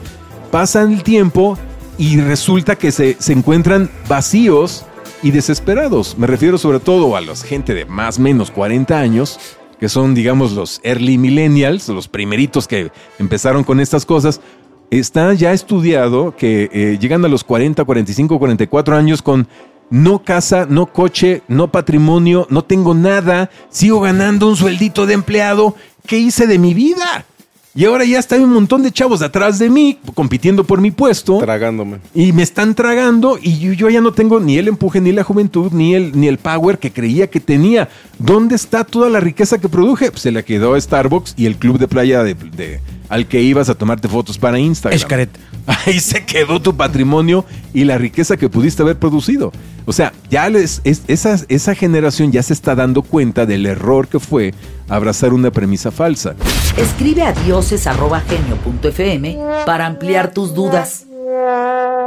pasan 0.51 0.93
el 0.93 1.03
tiempo 1.03 1.59
y 1.97 2.21
resulta 2.21 2.77
que 2.77 2.93
se, 2.93 3.17
se 3.19 3.33
encuentran 3.33 3.91
vacíos 4.07 4.85
y 5.23 5.31
desesperados. 5.31 6.17
Me 6.19 6.27
refiero 6.27 6.59
sobre 6.59 6.79
todo 6.79 7.17
a 7.17 7.23
la 7.23 7.35
gente 7.37 7.75
de 7.75 7.87
más 7.87 8.19
o 8.19 8.23
menos 8.23 8.51
40 8.51 8.99
años, 8.99 9.39
que 9.79 9.89
son, 9.89 10.15
digamos, 10.15 10.53
los 10.53 10.79
early 10.85 11.17
millennials, 11.17 11.89
los 11.89 12.07
primeritos 12.07 12.69
que 12.69 12.93
empezaron 13.19 13.65
con 13.65 13.81
estas 13.81 14.05
cosas. 14.05 14.43
Está 14.91 15.33
ya 15.33 15.53
estudiado 15.53 16.37
que 16.37 16.69
eh, 16.73 16.99
llegan 17.01 17.25
a 17.25 17.29
los 17.29 17.45
40, 17.45 17.83
45, 17.85 18.39
44 18.39 18.97
años 18.97 19.23
con 19.23 19.49
no 19.91 20.23
casa, 20.23 20.67
no 20.69 20.87
coche, 20.87 21.43
no 21.49 21.71
patrimonio, 21.71 22.47
no 22.51 22.63
tengo 22.63 22.95
nada, 22.95 23.51
sigo 23.71 24.01
ganando 24.01 24.49
un 24.49 24.57
sueldito 24.57 25.07
de 25.07 25.15
empleado. 25.15 25.75
¿Qué 26.07 26.19
hice 26.19 26.47
de 26.47 26.59
mi 26.59 26.73
vida? 26.75 27.25
Y 27.73 27.85
ahora 27.85 28.05
ya 28.05 28.19
está 28.19 28.35
un 28.37 28.53
montón 28.53 28.83
de 28.83 28.91
chavos 28.91 29.23
atrás 29.23 29.61
de 29.61 29.71
mí 29.71 29.97
compitiendo 30.15 30.65
por 30.65 30.81
mi 30.81 30.91
puesto. 30.91 31.39
Tragándome. 31.39 31.99
Y 32.17 32.33
me 32.33 32.43
están 32.43 32.75
tragando 32.75 33.39
y 33.41 33.59
yo, 33.61 33.73
yo 33.75 33.89
ya 33.91 34.01
no 34.01 34.13
tengo 34.13 34.41
ni 34.41 34.59
el 34.59 34.67
empuje, 34.67 35.01
ni 35.01 35.13
la 35.13 35.23
juventud, 35.23 35.71
ni 35.71 35.95
el, 35.95 36.19
ni 36.19 36.27
el 36.27 36.39
power 36.39 36.79
que 36.81 36.93
creía 36.93 37.29
que 37.31 37.39
tenía. 37.39 37.89
¿Dónde 38.19 38.57
está 38.57 38.83
toda 38.83 39.09
la 39.09 39.21
riqueza 39.21 39.59
que 39.59 39.69
produje? 39.69 40.11
Pues 40.11 40.23
se 40.23 40.33
la 40.33 40.43
quedó 40.43 40.75
a 40.75 40.81
Starbucks 40.81 41.35
y 41.37 41.47
el 41.47 41.57
club 41.57 41.79
de 41.79 41.87
playa 41.87 42.25
de, 42.25 42.35
de- 42.35 42.81
al 43.09 43.27
que 43.29 43.41
ibas 43.41 43.69
a 43.69 43.77
tomarte 43.77 44.09
fotos 44.09 44.37
para 44.37 44.59
Instagram. 44.59 44.99
Xcaret. 44.99 45.31
Ahí 45.87 46.01
se 46.01 46.25
quedó 46.25 46.61
tu 46.61 46.77
patrimonio 46.77 47.45
y 47.75 47.85
la 47.85 47.99
riqueza 47.99 48.37
que 48.37 48.49
pudiste 48.49 48.83
haber 48.83 48.99
producido. 48.99 49.53
O 49.87 49.93
sea, 49.93 50.13
ya 50.31 50.49
les, 50.49 50.81
es- 50.85 51.03
esa, 51.09 51.39
esa 51.49 51.75
generación 51.75 52.33
ya 52.33 52.43
se 52.43 52.53
está 52.53 52.75
dando 52.75 53.03
cuenta 53.03 53.47
del 53.47 53.67
error 53.67 54.09
que 54.09 54.21
fue 54.21 54.55
abrazar 54.89 55.33
una 55.33 55.51
premisa 55.51 55.91
falsa. 55.91 56.35
Escribe 56.77 57.23
a 57.23 57.33
dioses.genio.fm 57.33 59.39
para 59.67 59.87
ampliar 59.87 60.33
tus 60.33 60.55
dudas. 60.55 61.07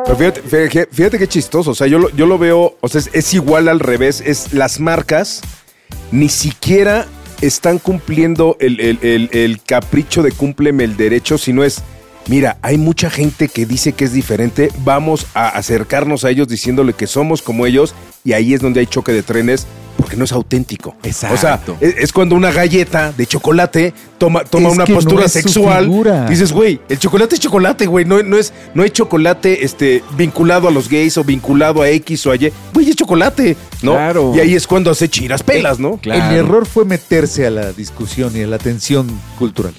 Pero 0.06 0.18
fíjate, 0.18 0.42
fíjate, 0.42 0.88
fíjate 0.92 1.20
qué 1.20 1.28
chistoso. 1.28 1.72
O 1.72 1.76
sea, 1.76 1.88
yo 1.88 2.00
lo, 2.00 2.10
yo 2.12 2.26
lo 2.26 2.38
veo, 2.38 2.78
o 2.82 2.88
sea, 2.88 3.00
es, 3.00 3.10
es 3.14 3.34
igual 3.34 3.68
al 3.70 3.80
revés. 3.80 4.22
Es 4.26 4.54
las 4.54 4.80
marcas 4.80 5.42
ni 6.12 6.30
siquiera 6.30 7.06
están 7.42 7.80
cumpliendo 7.80 8.58
el, 8.60 8.80
el- 8.80 9.00
el- 9.02 9.30
el 9.32 9.62
capricho 9.62 10.24
de 10.24 10.32
cúmpleme 10.32 10.84
el 10.84 10.98
derecho, 10.98 11.38
sino 11.38 11.64
es, 11.64 11.84
mira, 12.28 12.58
hay 12.62 12.78
mucha 12.78 13.10
gente 13.10 13.48
que 13.48 13.66
dice 13.66 13.94
que 13.94 14.06
es 14.06 14.14
diferente, 14.14 14.70
vamos 14.84 15.28
a 15.34 15.50
acercarnos 15.50 16.26
a 16.26 16.30
ellos 16.30 16.48
diciéndole 16.48 16.94
que 16.94 17.08
somos 17.08 17.42
como 17.42 17.66
ellos 17.66 17.94
y 18.24 18.34
ahí 18.34 18.54
es 18.54 18.62
donde 18.62 18.80
hay 18.80 18.88
choque 18.88 19.12
de 19.12 19.24
trenes 19.24 19.68
porque 19.98 20.16
no 20.18 20.26
es 20.26 20.32
auténtico. 20.32 20.96
Exacto. 21.04 21.36
O 21.36 21.38
sea, 21.38 21.62
es, 21.80 21.96
es 21.98 22.12
cuando 22.12 22.36
una 22.36 22.52
galleta 22.52 23.14
de 23.16 23.26
chocolate 23.26 23.94
toma, 24.18 24.44
toma 24.44 24.70
Es 24.70 24.76
una 24.76 24.86
no 24.86 24.96
postura 24.96 25.26
es 25.26 25.32
sexual. 25.32 25.90
Dices, 26.30 26.52
güey, 26.52 26.80
el 26.90 27.00
chocolate 27.00 27.36
es 27.36 27.42
chocolate, 27.42 27.86
güey. 27.86 28.04
No, 28.04 28.22
no, 28.24 28.38
es, 28.38 28.54
no 28.74 28.84
hay 28.84 28.90
chocolate 28.90 29.64
este, 29.64 30.04
vinculado 30.18 30.68
a 30.68 30.72
los 30.72 30.90
gays 30.90 31.18
o 31.18 31.24
vinculado 31.24 31.82
a 31.82 31.90
X 31.90 32.26
o 32.28 32.32
a 32.32 32.36
Y. 32.36 32.52
Güey, 32.74 32.90
es 32.90 32.96
chocolate, 32.96 33.56
¿no? 33.82 33.94
Claro. 33.94 34.34
Y 34.36 34.40
ahí 34.40 34.56
es 34.56 34.68
cuando 34.68 34.92
hace 34.92 35.10
chiras 35.10 35.44
pelas, 35.44 35.80
¿no? 35.80 35.98
Claro. 35.98 36.32
El 36.32 36.38
error 36.38 36.66
fue 36.66 36.86
meterse 36.86 37.46
a 37.46 37.52
la 37.52 37.72
discusión 37.72 38.36
y 38.36 38.42
a 38.42 38.48
la 38.48 38.56
atención 38.56 39.08
cultural. 39.38 39.74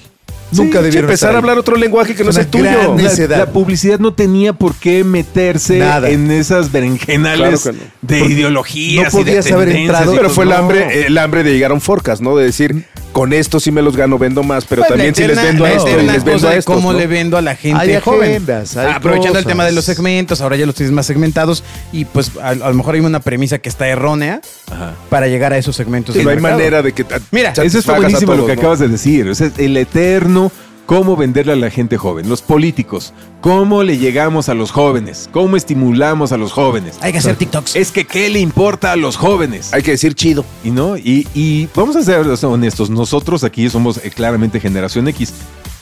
Sí, 0.51 0.57
Nunca 0.61 0.81
debieron 0.81 1.09
empezar 1.09 1.29
estar 1.29 1.35
a 1.35 1.37
hablar 1.39 1.57
otro 1.57 1.75
lenguaje 1.75 2.15
que 2.15 2.23
no 2.23 2.29
Es 2.29 2.37
el 2.37 2.47
tuyo. 2.47 2.95
La, 3.29 3.45
publicidad 3.47 3.99
no 3.99 4.13
tenía 4.13 4.53
por 4.53 4.75
qué 4.75 5.03
meterse 5.03 5.79
Nada. 5.79 6.09
en 6.09 6.29
esas 6.31 6.71
berenjenales 6.71 7.61
Claro 7.63 7.77
que 7.77 7.83
no. 7.83 7.91
de 8.01 8.19
Porque 8.19 8.33
ideologías. 8.33 9.13
no 9.13 9.19
y 9.19 9.23
de 9.23 9.31
podías 9.31 9.51
haber 9.51 9.69
entrado- 9.69 10.13
Pero 10.15 10.29
fue 10.29 10.45
el 10.45 10.51
hambre, 10.53 11.07
el 11.07 11.17
hambre 11.17 11.43
de 11.43 11.51
llegar 11.53 11.71
a 11.71 11.73
un 11.73 11.81
forecast, 11.81 12.21
¿no? 12.21 12.35
De 12.37 12.45
decir, 12.45 12.85
con 13.15 13.31
esto 13.31 13.61
sí 13.61 13.71
me 13.71 13.81
los 13.81 13.95
gano, 13.95 14.17
vendo 14.19 14.43
más, 14.43 14.65
pero 14.65 14.81
Pues 14.81 14.89
también 14.89 15.15
si 15.15 15.21
les 15.25 15.37
eterna- 15.37 15.43
vendo 15.51 15.63
a 15.65 15.69
la 15.69 15.75
esto 15.75 15.87
les 16.01 16.23
vendo 16.25 16.47
a 16.49 16.51
de 16.51 16.57
estos, 16.57 16.75
cómo 16.75 16.91
¿no? 16.91 16.99
le 16.99 17.07
vendo 17.07 17.37
a 17.37 17.41
la 17.41 17.55
gente 17.55 17.79
Hay 17.79 18.01
joven. 18.01 18.29
agendas, 18.29 18.75
hay 18.75 18.91
Aprovechando 18.91 19.39
el 19.39 19.45
tema 19.45 19.63
de 19.63 19.71
los 19.71 19.85
segmentos, 19.85 20.41
ahora 20.41 20.57
ya 20.57 20.65
los 20.65 20.75
tienes 20.75 20.91
más 20.93 21.05
segmentados 21.05 21.63
y 21.93 22.03
pues 22.03 22.31
a, 22.41 22.49
a 22.49 22.55
lo 22.55 22.73
mejor 22.73 22.95
hay 22.95 22.99
una 22.99 23.21
premisa 23.21 23.57
que 23.59 23.69
está 23.69 23.87
errónea 23.87 24.41
Ajá. 24.69 24.95
para 25.09 25.27
llegar 25.29 25.53
a 25.53 25.57
esos 25.57 25.77
segmentos. 25.77 26.13
Sí, 26.13 26.23
no 26.25 26.29
hay 26.29 26.35
mercado. 26.35 26.57
manera 26.57 26.81
de 26.81 26.91
que 26.91 27.05
Mira, 27.31 27.51
Eso 27.51 27.79
está 27.79 27.93
buenísimo 27.95 28.35
lo 28.35 28.45
que 28.45 28.55
¿no? 28.57 28.59
acabas 28.61 28.79
de 28.79 28.89
decir. 28.89 29.29
O 29.29 29.33
sea, 29.35 29.49
el 29.59 29.77
eterno 29.77 30.51
cómo 30.85 31.15
venderle 31.15 31.53
a 31.53 31.55
la 31.55 31.69
gente 31.69 31.97
joven. 31.97 32.29
Los 32.29 32.41
políticos, 32.41 33.13
cómo 33.41 33.83
le 33.83 33.97
llegamos 33.97 34.49
a 34.49 34.53
los 34.53 34.71
jóvenes, 34.71 35.29
cómo 35.31 35.57
estimulamos 35.57 36.31
a 36.31 36.37
los 36.37 36.51
jóvenes. 36.51 36.97
Hay 37.01 37.11
que 37.11 37.19
hacer 37.19 37.35
TikToks. 37.35 37.75
Es 37.75 37.91
que 37.91 38.05
qué 38.05 38.29
le 38.29 38.39
importa 38.39 38.91
a 38.91 38.95
los 38.95 39.17
jóvenes. 39.17 39.73
Hay 39.73 39.83
que 39.83 39.91
decir 39.91 40.13
chido. 40.13 40.45
Y 40.63 40.71
no, 40.71 40.97
y, 40.97 41.27
y 41.33 41.67
vamos 41.75 41.95
a 41.95 42.03
ser 42.03 42.25
honestos, 42.45 42.89
nosotros 42.89 43.43
aquí 43.43 43.69
somos 43.69 43.97
eh, 44.03 44.11
claramente 44.11 44.59
generación 44.59 45.07
X. 45.07 45.33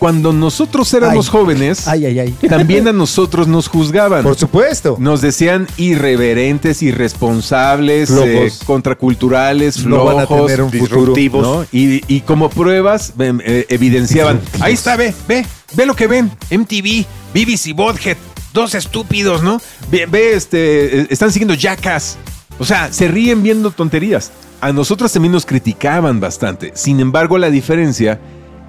cuando 0.03 0.33
nosotros 0.33 0.93
éramos 0.93 1.27
Ay. 1.27 1.31
jóvenes, 1.31 1.87
Ay, 1.87 2.05
ay, 2.07 2.19
ay. 2.19 2.35
también 2.49 2.85
a 2.89 2.91
nosotros 2.91 3.47
nos 3.47 3.69
juzgaban. 3.69 4.21
Por 4.21 4.35
supuesto. 4.35 4.97
Nos 4.99 5.21
decían 5.21 5.65
irreverentes, 5.77 6.83
irresponsables, 6.83 8.09
Flojos. 8.09 8.27
eh, 8.27 8.51
contraculturales, 8.65 9.85
No 9.85 10.03
van 10.03 10.19
a 10.19 10.27
flojos, 10.27 10.47
tener 10.47 10.61
un 10.61 10.71
futuro. 10.73 10.97
disruptivos. 10.97 11.43
¿no? 11.47 11.65
Y, 11.71 12.01
y 12.13 12.19
como 12.19 12.49
pruebas 12.49 13.13
em, 13.17 13.39
eh, 13.45 13.65
evidenciaban. 13.69 14.41
Ahí 14.59 14.73
está, 14.73 14.97
ve, 14.97 15.13
ve, 15.25 15.45
ve 15.73 15.85
lo 15.85 15.95
que 15.95 16.07
ven. 16.07 16.29
MTV, 16.51 17.05
BBC 17.33 17.73
Bothead, 17.73 18.17
dos 18.53 18.75
estúpidos, 18.75 19.41
¿no? 19.41 19.61
Ve, 19.89 20.05
ve, 20.05 20.33
este, 20.33 20.99
eh, 20.99 21.07
están 21.11 21.31
siguiendo 21.31 21.53
Jackass. 21.53 22.17
O 22.59 22.65
sea, 22.65 22.91
se 22.91 23.07
ríen 23.07 23.41
viendo 23.41 23.71
tonterías. 23.71 24.33
A 24.59 24.73
nosotros 24.73 25.13
también 25.13 25.31
nos 25.31 25.45
criticaban 25.45 26.19
bastante. 26.19 26.73
Sin 26.75 26.99
embargo, 26.99 27.37
la 27.37 27.49
diferencia 27.49 28.19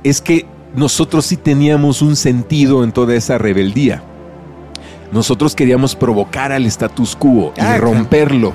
es 0.05 0.20
que 0.20 0.47
nosotros 0.74 1.26
sí 1.26 1.37
teníamos 1.37 2.02
un 2.02 2.16
sentido 2.16 2.84
en 2.84 2.92
toda 2.92 3.14
esa 3.14 3.38
rebeldía. 3.38 4.02
Nosotros 5.12 5.54
queríamos 5.54 5.94
provocar 5.94 6.50
al 6.50 6.66
status 6.66 7.14
quo 7.14 7.52
y 7.56 7.60
Ah, 7.60 7.64
claro. 7.76 7.84
romperlo. 7.92 8.52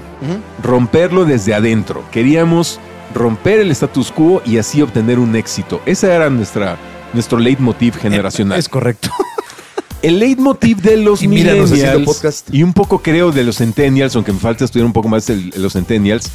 Romperlo 0.61 1.23
desde 1.25 1.53
adentro. 1.53 2.03
Queríamos 2.11 2.79
romper 3.15 3.59
el 3.61 3.71
status 3.71 4.11
quo 4.11 4.41
y 4.45 4.57
así 4.57 4.81
obtener 4.81 5.19
un 5.19 5.35
éxito. 5.35 5.81
Ese 5.85 6.11
era 6.11 6.29
nuestra, 6.29 6.77
nuestro 7.13 7.39
leitmotiv 7.39 7.95
generacional. 7.95 8.59
Es 8.59 8.67
correcto. 8.69 9.09
El 10.01 10.19
leitmotiv 10.19 10.77
de 10.81 10.95
los 10.95 11.21
Y 11.23 11.27
millennials 11.27 12.05
podcast. 12.05 12.53
y 12.53 12.63
un 12.63 12.71
poco 12.71 12.99
creo 13.01 13.33
de 13.33 13.43
los 13.43 13.57
centennials, 13.57 14.15
aunque 14.15 14.31
me 14.31 14.39
falta 14.39 14.63
estudiar 14.63 14.85
un 14.85 14.93
poco 14.93 15.09
más 15.09 15.29
el- 15.29 15.51
los 15.57 15.73
centennials, 15.73 16.31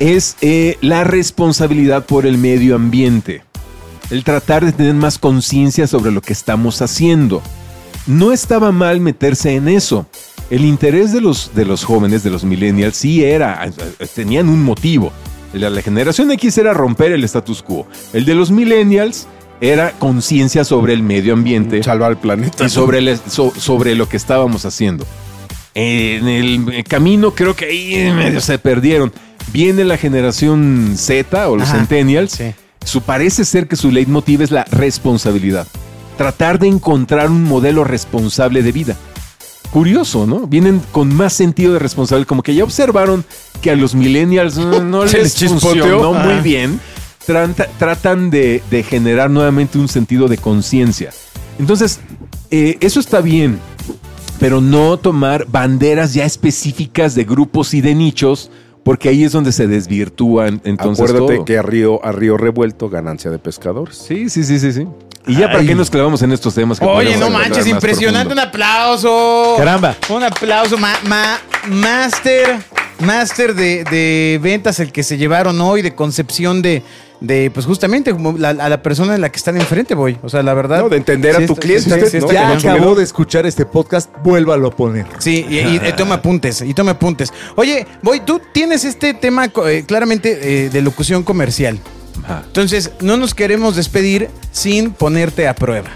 es 0.00 0.36
eh, 0.40 0.76
la 0.80 1.04
responsabilidad 1.04 2.04
por 2.04 2.26
el 2.26 2.36
medio 2.36 2.74
ambiente. 2.74 3.42
El 4.10 4.24
tratar 4.24 4.64
de 4.64 4.72
tener 4.72 4.94
más 4.94 5.18
conciencia 5.18 5.86
sobre 5.86 6.10
lo 6.10 6.20
que 6.20 6.32
estamos 6.32 6.82
haciendo. 6.82 7.42
No 8.06 8.32
estaba 8.32 8.72
mal 8.72 9.00
meterse 9.00 9.54
en 9.54 9.68
eso. 9.68 10.06
El 10.50 10.64
interés 10.64 11.12
de 11.12 11.20
los, 11.20 11.52
de 11.54 11.64
los 11.64 11.84
jóvenes, 11.84 12.24
de 12.24 12.30
los 12.30 12.42
millennials, 12.42 12.96
sí 12.96 13.22
era, 13.22 13.64
eh, 13.66 14.06
tenían 14.14 14.48
un 14.48 14.62
motivo. 14.64 15.12
El 15.54 15.60
de 15.60 15.70
la 15.70 15.82
generación 15.82 16.30
X 16.32 16.58
era 16.58 16.72
romper 16.74 17.12
el 17.12 17.22
status 17.24 17.62
quo. 17.62 17.86
El 18.12 18.24
de 18.24 18.34
los 18.34 18.50
millennials 18.50 19.28
era 19.60 19.92
conciencia 19.92 20.64
sobre 20.64 20.92
el 20.94 21.02
medio 21.02 21.34
ambiente 21.34 21.82
Salvar 21.82 22.10
al 22.10 22.18
planeta. 22.18 22.64
y 22.64 22.68
sobre, 22.70 22.98
el- 22.98 23.18
so- 23.28 23.52
sobre 23.56 23.94
lo 23.94 24.08
que 24.08 24.16
estábamos 24.16 24.64
haciendo. 24.64 25.06
En 25.74 26.26
el 26.26 26.82
camino 26.84 27.32
creo 27.32 27.54
que 27.54 27.66
ahí 27.66 28.12
medio 28.12 28.40
se 28.40 28.58
perdieron. 28.58 29.12
Viene 29.52 29.84
la 29.84 29.96
generación 29.96 30.94
Z 30.96 31.48
o 31.48 31.56
los 31.56 31.68
Ajá, 31.68 31.78
centennials. 31.78 32.32
sí. 32.32 32.52
Su, 32.84 33.02
parece 33.02 33.44
ser 33.44 33.68
que 33.68 33.76
su 33.76 33.90
leitmotiv 33.90 34.42
es 34.42 34.50
la 34.50 34.64
responsabilidad. 34.64 35.66
Tratar 36.16 36.58
de 36.58 36.66
encontrar 36.68 37.30
un 37.30 37.44
modelo 37.44 37.84
responsable 37.84 38.62
de 38.62 38.72
vida. 38.72 38.96
Curioso, 39.70 40.26
¿no? 40.26 40.46
Vienen 40.46 40.80
con 40.90 41.14
más 41.14 41.32
sentido 41.32 41.72
de 41.74 41.78
responsabilidad. 41.78 42.26
Como 42.26 42.42
que 42.42 42.54
ya 42.54 42.64
observaron 42.64 43.24
que 43.62 43.70
a 43.70 43.76
los 43.76 43.94
millennials 43.94 44.56
no, 44.58 45.04
les 45.06 45.34
funcionó 45.46 46.12
muy 46.14 46.32
Ajá. 46.32 46.40
bien. 46.40 46.80
Trata- 47.26 47.68
tratan 47.78 48.30
de, 48.30 48.62
de 48.70 48.82
generar 48.82 49.30
nuevamente 49.30 49.78
un 49.78 49.88
sentido 49.88 50.26
de 50.26 50.38
conciencia. 50.38 51.10
Entonces, 51.58 52.00
eh, 52.50 52.78
eso 52.80 52.98
está 52.98 53.20
bien, 53.20 53.60
pero 54.40 54.60
no 54.60 54.96
tomar 54.96 55.46
banderas 55.46 56.14
ya 56.14 56.24
específicas 56.24 57.14
de 57.14 57.24
grupos 57.24 57.72
y 57.74 57.80
de 57.82 57.94
nichos, 57.94 58.50
porque 58.82 59.08
ahí 59.08 59.24
es 59.24 59.32
donde 59.32 59.52
se 59.52 59.66
desvirtúan 59.66 60.60
entonces 60.64 61.04
Acuérdate 61.04 61.34
todo. 61.36 61.44
que 61.44 61.58
a 61.58 61.62
río, 61.62 62.04
a 62.04 62.12
río 62.12 62.36
revuelto, 62.36 62.88
ganancia 62.88 63.30
de 63.30 63.38
pescadores. 63.38 63.96
Sí, 63.96 64.28
sí, 64.30 64.42
sí, 64.44 64.58
sí, 64.58 64.72
sí. 64.72 64.86
Y 65.26 65.36
ya 65.36 65.50
para 65.52 65.62
qué 65.62 65.74
nos 65.74 65.90
clavamos 65.90 66.22
en 66.22 66.32
estos 66.32 66.54
temas 66.54 66.80
que 66.80 66.86
Oye, 66.86 67.16
no 67.18 67.28
manches, 67.30 67.66
impresionante. 67.66 68.32
Un 68.32 68.38
aplauso. 68.40 69.54
Caramba. 69.58 69.94
Un 70.08 70.22
aplauso. 70.24 70.78
Ma, 70.78 70.94
ma- 71.06 71.38
master, 71.68 72.56
master 73.00 73.54
de, 73.54 73.84
de 73.84 74.40
ventas, 74.42 74.80
el 74.80 74.90
que 74.92 75.02
se 75.02 75.18
llevaron 75.18 75.60
hoy, 75.60 75.82
de 75.82 75.94
concepción 75.94 76.62
de, 76.62 76.82
de 77.20 77.50
pues 77.52 77.66
justamente 77.66 78.12
como 78.12 78.32
la- 78.38 78.50
a 78.50 78.68
la 78.68 78.82
persona 78.82 79.14
en 79.14 79.20
la 79.20 79.30
que 79.30 79.36
están 79.36 79.56
enfrente, 79.56 79.94
voy. 79.94 80.16
O 80.22 80.28
sea, 80.28 80.42
la 80.42 80.54
verdad. 80.54 80.80
No, 80.80 80.88
de 80.88 80.96
entender 80.96 81.34
a 81.36 81.38
tu 81.46 81.52
está- 81.52 81.54
cliente, 81.56 81.90
sí, 81.94 82.00
¿no? 82.00 82.06
sí, 82.06 82.16
está 82.16 82.32
Ya 82.32 82.50
acabó 82.52 82.94
de 82.94 83.04
escuchar 83.04 83.46
este 83.46 83.66
podcast, 83.66 84.10
vuélvalo 84.24 84.68
a 84.68 84.70
poner. 84.70 85.06
Sí, 85.18 85.44
y, 85.48 85.58
y- 85.58 85.80
y 85.86 85.92
toma 85.96 86.16
apuntes, 86.16 86.62
y 86.62 86.72
toma 86.74 86.92
apuntes. 86.92 87.32
Oye, 87.56 87.86
Voy, 88.02 88.20
tú 88.20 88.40
tienes 88.52 88.84
este 88.84 89.12
tema 89.14 89.50
eh, 89.66 89.84
claramente 89.86 90.64
eh, 90.66 90.70
de 90.70 90.82
locución 90.82 91.22
comercial. 91.22 91.78
Ajá. 92.24 92.42
Entonces, 92.46 92.90
no 93.00 93.16
nos 93.16 93.34
queremos 93.34 93.76
despedir 93.76 94.28
sin 94.52 94.90
ponerte 94.92 95.46
a 95.48 95.54
prueba. 95.54 95.88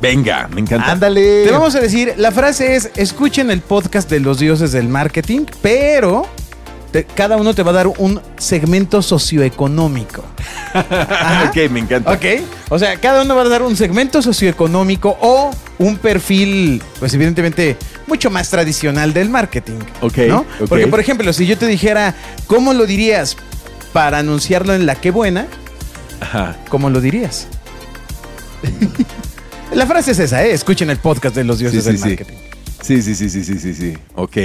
Venga, 0.00 0.48
me 0.54 0.60
encanta. 0.60 0.92
Ándale. 0.92 1.44
Te 1.44 1.50
vamos 1.50 1.74
a 1.74 1.80
decir, 1.80 2.14
la 2.16 2.30
frase 2.32 2.76
es, 2.76 2.90
escuchen 2.96 3.50
el 3.50 3.60
podcast 3.60 4.08
de 4.10 4.20
los 4.20 4.38
dioses 4.38 4.72
del 4.72 4.88
marketing, 4.88 5.46
pero 5.60 6.26
te- 6.92 7.04
cada 7.04 7.36
uno 7.36 7.54
te 7.54 7.62
va 7.62 7.70
a 7.70 7.74
dar 7.74 7.86
un 7.86 8.20
segmento 8.38 9.02
socioeconómico. 9.02 10.24
Ajá. 10.74 11.50
ok, 11.50 11.70
me 11.70 11.80
encanta. 11.80 12.12
Ok, 12.12 12.24
o 12.68 12.78
sea, 12.78 12.96
cada 13.00 13.22
uno 13.22 13.34
va 13.36 13.42
a 13.42 13.48
dar 13.48 13.62
un 13.62 13.76
segmento 13.76 14.22
socioeconómico 14.22 15.16
o 15.20 15.50
un 15.78 15.96
perfil, 15.96 16.82
pues 16.98 17.14
evidentemente, 17.14 17.76
mucho 18.06 18.30
más 18.30 18.50
tradicional 18.50 19.12
del 19.12 19.28
marketing. 19.30 19.78
Ok, 20.00 20.18
¿no? 20.28 20.44
Porque, 20.68 20.86
por 20.86 21.00
ejemplo, 21.00 21.32
si 21.32 21.46
yo 21.46 21.56
te 21.58 21.66
dijera, 21.66 22.14
¿cómo 22.46 22.72
lo 22.74 22.86
dirías 22.86 23.36
para 23.92 24.18
anunciarlo 24.18 24.74
en 24.74 24.86
La 24.86 24.94
Que 24.96 25.10
Buena? 25.10 25.46
Ajá. 26.20 26.56
¿Cómo 26.68 26.90
lo 26.90 27.00
dirías? 27.00 27.46
La 29.72 29.86
frase 29.86 30.12
es 30.12 30.18
esa, 30.18 30.44
¿eh? 30.44 30.52
Escuchen 30.52 30.90
el 30.90 30.96
podcast 30.96 31.34
de 31.36 31.44
los 31.44 31.58
dioses 31.58 31.84
Sí, 31.84 31.90
sí, 31.90 31.92
del 31.92 31.98
sí. 32.02 32.08
marketing. 32.08 32.38
Sí, 32.82 33.02
sí, 33.02 33.14
sí, 33.14 33.28
sí, 33.30 33.44
sí, 33.44 33.58
sí, 33.58 33.74
sí. 33.74 33.94
Ok. 34.14 34.36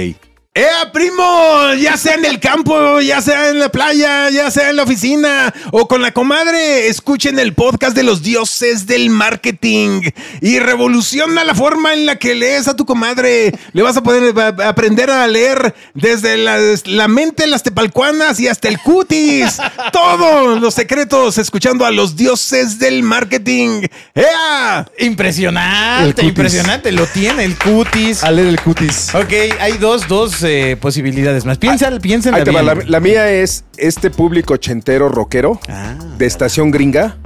¡Eh, 0.56 0.68
primo! 0.92 1.74
Ya 1.80 1.96
sea 1.96 2.14
en 2.14 2.24
el 2.24 2.38
campo, 2.38 3.00
ya 3.00 3.20
sea 3.20 3.48
en 3.48 3.58
la 3.58 3.70
playa, 3.70 4.30
ya 4.30 4.52
sea 4.52 4.70
en 4.70 4.76
la 4.76 4.84
oficina 4.84 5.52
o 5.72 5.88
con 5.88 6.00
la 6.00 6.12
comadre, 6.12 6.86
escuchen 6.86 7.40
el 7.40 7.54
podcast 7.54 7.96
de 7.96 8.04
los 8.04 8.22
dioses 8.22 8.86
del 8.86 9.10
marketing 9.10 10.02
y 10.40 10.60
revoluciona 10.60 11.42
la 11.42 11.56
forma 11.56 11.92
en 11.92 12.06
la 12.06 12.14
que 12.20 12.36
lees 12.36 12.68
a 12.68 12.76
tu 12.76 12.86
comadre. 12.86 13.52
Le 13.72 13.82
vas 13.82 13.96
a 13.96 14.04
poder 14.04 14.32
a- 14.38 14.68
aprender 14.68 15.10
a 15.10 15.26
leer 15.26 15.74
desde 15.92 16.36
la, 16.36 16.56
la 16.84 17.08
mente, 17.08 17.48
las 17.48 17.64
tepalcuanas 17.64 18.38
y 18.38 18.46
hasta 18.46 18.68
el 18.68 18.78
cutis. 18.78 19.56
Todos 19.92 20.60
los 20.60 20.72
secretos 20.72 21.36
escuchando 21.36 21.84
a 21.84 21.90
los 21.90 22.14
dioses 22.14 22.78
del 22.78 23.02
marketing. 23.02 23.88
¡Ea! 24.14 24.86
Impresionante, 25.00 26.22
impresionante. 26.24 26.92
Lo 26.92 27.06
tiene 27.06 27.42
el 27.44 27.58
cutis. 27.58 28.22
A 28.22 28.30
leer 28.30 28.46
el 28.46 28.60
cutis. 28.60 29.12
Ok, 29.16 29.32
hay 29.58 29.78
dos, 29.78 30.06
dos 30.06 30.43
eh, 30.44 30.76
posibilidades 30.80 31.44
más. 31.44 31.58
Piensa, 31.58 31.90
piensa 32.00 32.28
en 32.28 32.34
Ahí 32.36 32.40
la 32.40 32.44
te 32.44 32.50
va, 32.52 32.62
la, 32.62 32.74
bien. 32.74 32.90
la 32.90 33.00
mía 33.00 33.30
es 33.30 33.64
este 33.76 34.10
público 34.10 34.54
ochentero 34.54 35.08
rockero 35.08 35.58
Ah. 35.68 35.96
de 36.18 36.26
estación 36.26 36.70
gringa, 36.70 37.16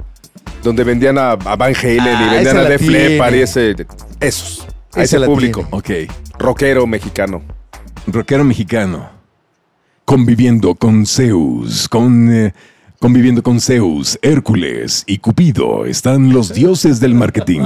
donde 0.63 0.83
vendían 0.83 1.17
a, 1.17 1.31
a 1.31 1.35
Van 1.55 1.73
Halen 1.75 1.99
Ah, 1.99 2.25
y 2.27 2.29
vendían 2.35 2.57
esa 2.57 2.65
a 2.65 2.69
Def. 2.69 2.81
Leppard 2.81 3.35
y 3.35 3.39
ese, 3.41 3.75
esos, 4.19 4.67
a 4.93 5.03
ese 5.03 5.19
público 5.21 5.67
tiene. 5.81 6.07
Ok. 6.07 6.11
rockero 6.39 6.87
mexicano. 6.87 7.41
rockero 8.07 8.43
mexicano. 8.43 9.09
Conviviendo 10.05 10.73
con 10.75 11.05
Zeus, 11.05 11.87
con... 11.87 12.33
eh, 12.33 12.53
conviviendo 12.99 13.43
con 13.43 13.61
Zeus, 13.61 14.17
Hércules 14.21 15.03
y 15.05 15.19
Cupido 15.19 15.85
están 15.85 16.33
los 16.33 16.53
dioses 16.53 16.99
del 16.99 17.13
marketing. 17.13 17.61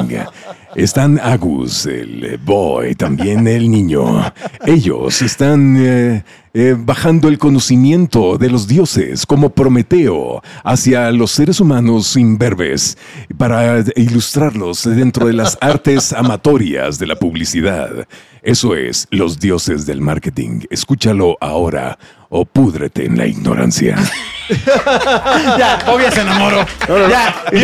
Están 0.76 1.20
Agus, 1.20 1.86
el 1.86 2.24
eh, 2.24 2.40
boy, 2.44 2.96
también 2.96 3.48
el 3.48 3.70
niño. 3.70 4.24
Ellos 4.66 5.22
están 5.22 5.78
eh, 5.78 6.24
eh, 6.54 6.76
bajando 6.78 7.28
el 7.28 7.38
conocimiento 7.38 8.40
de 8.40 8.50
los 8.50 8.68
dioses 8.68 9.28
como 9.28 9.50
Prometeo 9.50 10.42
hacia 10.64 11.12
los 11.12 11.32
seres 11.32 11.60
humanos 11.60 12.18
imberbes 12.18 12.98
para 13.38 13.84
ilustrarlos 13.96 14.84
dentro 14.84 15.28
de 15.28 15.34
las 15.34 15.58
artes 15.62 16.12
amatorias 16.12 16.98
de 16.98 17.08
la 17.08 17.16
publicidad. 17.16 18.08
Eso 18.42 18.76
es 18.76 19.08
los 19.12 19.40
dioses 19.40 19.86
del 19.86 20.02
marketing. 20.02 20.62
Escúchalo 20.72 21.38
ahora 21.40 22.00
o 22.36 22.46
púdrete 22.46 23.06
en 23.06 23.18
la 23.18 23.28
ignorancia. 23.28 23.96
Ya, 25.58 25.80
Bobia 25.88 26.12
se 26.12 26.20
enamoró. 26.20 26.66
Ya, 27.10 27.34
Y. 27.54 27.60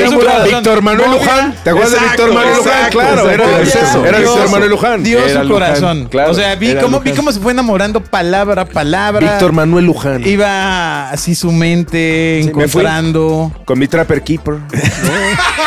Víctor 0.49 0.81
Manuel 0.81 1.11
Luján. 1.11 1.53
¿Te 1.61 1.71
acuerdas 1.71 1.91
de 1.91 1.99
Víctor 1.99 2.33
Manuel 2.33 2.55
Luján? 2.55 2.73
exacto, 2.77 2.97
Claro, 2.99 3.29
era, 3.29 3.43
Bobia 3.45 4.07
era- 4.07 4.17
Víctor 4.19 4.49
Manuel 4.49 4.69
Luján. 4.69 5.03
Dio 5.03 5.19
Era 5.19 5.41
su 5.41 5.47
Luján, 5.49 5.49
corazón. 5.69 6.07
claro, 6.09 6.31
o 6.31 6.33
sea, 6.33 6.55
vi 6.55 6.75
cómo, 6.75 7.01
vi 7.01 7.11
cómo 7.11 7.31
se 7.33 7.41
fue 7.41 7.51
enamorando 7.51 8.01
palabra 8.01 8.61
a 8.61 8.65
palabra. 8.65 9.19
Víctor 9.19 9.51
Manuel 9.51 9.85
Luján. 9.85 10.25
Iba 10.25 11.09
así 11.09 11.35
su 11.35 11.51
mente 11.51 12.39
Sí, 12.43 12.51
me 12.55 12.63
encontrando. 12.63 13.51
Con 13.65 13.77
mi 13.77 13.87
Trapper 13.89 14.21
Keeper. 14.23 14.55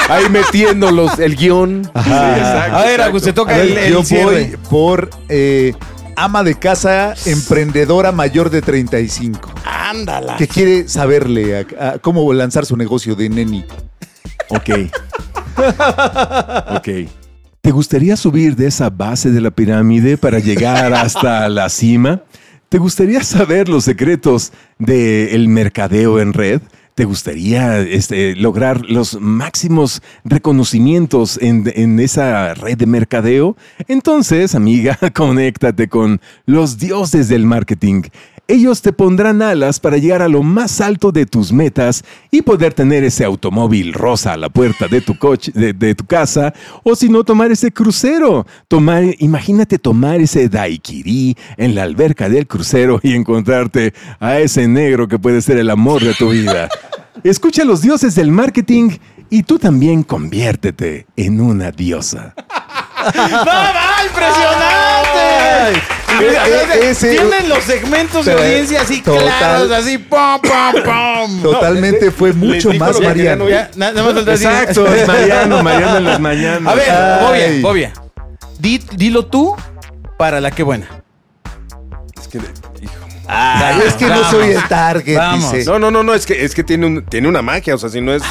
Ahí 0.08 0.28
metiendo 0.30 0.90
los, 0.90 1.18
el 1.18 1.36
guion. 1.36 1.90
Ajá. 1.94 2.78
a 2.80 2.84
ver, 2.84 3.02
Agus, 3.02 3.22
te 3.22 3.30
A 3.30 3.34
toca 3.34 3.52
ver, 3.56 3.66
el, 3.66 3.78
el 3.78 3.92
yo 3.92 4.02
cierre. 4.02 4.24
voy 4.24 4.56
por 4.70 5.10
eh, 5.28 5.74
ama 6.16 6.42
de 6.42 6.54
casa, 6.54 7.14
emprendedora 7.26 8.12
mayor 8.12 8.50
de 8.50 8.62
35, 8.62 9.52
Ándala. 9.64 10.36
que 10.36 10.46
quiere 10.48 10.88
saberle 10.88 11.66
a- 11.78 11.90
a 11.94 11.98
cómo 11.98 12.32
lanzar 12.32 12.66
su 12.66 12.76
negocio 12.76 13.14
de 13.14 13.28
neni. 13.28 13.64
Ok. 14.48 14.70
Ok. 16.76 16.88
¿Te 17.60 17.70
gustaría 17.70 18.16
subir 18.16 18.56
de 18.56 18.66
esa 18.66 18.90
base 18.90 19.30
de 19.30 19.40
la 19.40 19.50
pirámide 19.52 20.18
para 20.18 20.38
llegar 20.40 20.92
hasta 20.94 21.48
la 21.48 21.68
cima? 21.68 22.22
¿Te 22.68 22.78
gustaría 22.78 23.22
saber 23.22 23.68
los 23.68 23.84
secretos 23.84 24.52
del 24.78 25.48
mercadeo 25.48 26.18
en 26.20 26.32
red? 26.32 26.60
¿Te 26.94 27.06
gustaría 27.06 27.80
este, 27.80 28.36
lograr 28.36 28.82
los 28.84 29.18
máximos 29.18 30.02
reconocimientos 30.24 31.38
en, 31.40 31.98
esa 32.00 32.52
red 32.52 32.76
de 32.76 32.84
mercadeo? 32.84 33.56
Entonces, 33.88 34.54
amiga, 34.54 34.98
conéctate 35.14 35.88
con 35.88 36.20
los 36.44 36.76
dioses 36.76 37.28
del 37.28 37.46
marketing. 37.46 38.02
Ellos 38.46 38.82
te 38.82 38.92
pondrán 38.92 39.40
alas 39.40 39.80
para 39.80 39.96
llegar 39.96 40.20
a 40.20 40.28
lo 40.28 40.42
más 40.42 40.82
alto 40.82 41.12
de 41.12 41.24
tus 41.24 41.52
metas 41.52 42.04
y 42.30 42.42
poder 42.42 42.74
tener 42.74 43.04
ese 43.04 43.24
automóvil 43.24 43.94
rosa 43.94 44.34
a 44.34 44.36
la 44.36 44.50
puerta 44.50 44.88
de 44.88 45.00
tu 45.00 45.16
coche, 45.16 45.52
de, 45.54 45.72
de 45.72 45.94
tu 45.94 46.04
casa, 46.04 46.52
o 46.82 46.94
si 46.94 47.08
no, 47.08 47.24
tomar 47.24 47.50
ese 47.52 47.72
crucero. 47.72 48.46
Tomar, 48.68 49.04
imagínate 49.20 49.78
tomar 49.78 50.20
ese 50.20 50.50
daiquiri 50.50 51.36
en 51.56 51.74
la 51.74 51.84
alberca 51.84 52.28
del 52.28 52.46
crucero 52.46 53.00
y 53.02 53.14
encontrarte 53.14 53.94
a 54.20 54.38
ese 54.40 54.68
negro 54.68 55.08
que 55.08 55.18
puede 55.18 55.40
ser 55.40 55.56
el 55.56 55.70
amor 55.70 56.02
de 56.02 56.12
tu 56.12 56.28
vida. 56.28 56.68
Escucha 57.24 57.62
a 57.62 57.64
los 57.64 57.82
dioses 57.82 58.14
del 58.14 58.30
marketing 58.30 58.90
y 59.30 59.42
tú 59.42 59.58
también 59.58 60.02
conviértete 60.02 61.06
en 61.16 61.40
una 61.40 61.70
diosa. 61.70 62.34
¡No, 62.36 63.36
va! 63.46 63.96
¡Impresionante! 64.06 65.78
eh, 66.20 66.90
ese- 66.90 67.10
Tienen 67.16 67.48
los 67.48 67.64
segmentos 67.64 68.24
de 68.26 68.32
audiencia 68.32 68.82
así 68.82 69.00
total- 69.02 69.24
claros, 69.38 69.70
así 69.72 69.98
pum, 69.98 70.40
pum, 70.42 70.82
pum. 70.84 71.42
Totalmente 71.42 72.10
fue 72.10 72.32
mucho 72.32 72.72
más 72.74 73.00
Mariano. 73.00 73.48
Ya, 73.48 73.70
nada 73.76 74.02
más 74.02 74.16
Exacto, 74.28 74.86
es 74.94 75.06
Mariano, 75.06 75.62
Mariano 75.62 75.96
en 75.98 76.04
las 76.04 76.20
mañanas. 76.20 76.72
A 76.72 76.74
ver, 76.74 76.90
Ay. 77.50 77.62
Bobia. 77.62 77.92
Di- 78.58 78.82
dilo 78.96 79.26
tú 79.26 79.56
para 80.18 80.40
la 80.40 80.50
que 80.50 80.62
buena. 80.62 80.86
Es 82.20 82.28
que, 82.28 82.38
hijo. 82.38 82.92
Ay, 83.26 83.82
es 83.86 83.94
que 83.94 84.06
no 84.06 84.24
soy 84.30 84.50
el 84.50 84.68
target, 84.68 85.16
Vamos. 85.16 85.52
dice. 85.52 85.70
No, 85.70 85.78
no, 85.78 85.90
no, 85.90 86.02
no, 86.02 86.14
es 86.14 86.26
que, 86.26 86.44
es 86.44 86.54
que 86.54 86.64
tiene, 86.64 86.86
un, 86.86 87.04
tiene 87.04 87.28
una 87.28 87.42
magia, 87.42 87.74
o 87.74 87.78
sea, 87.78 87.88
si 87.88 88.00
no 88.00 88.12
es... 88.14 88.22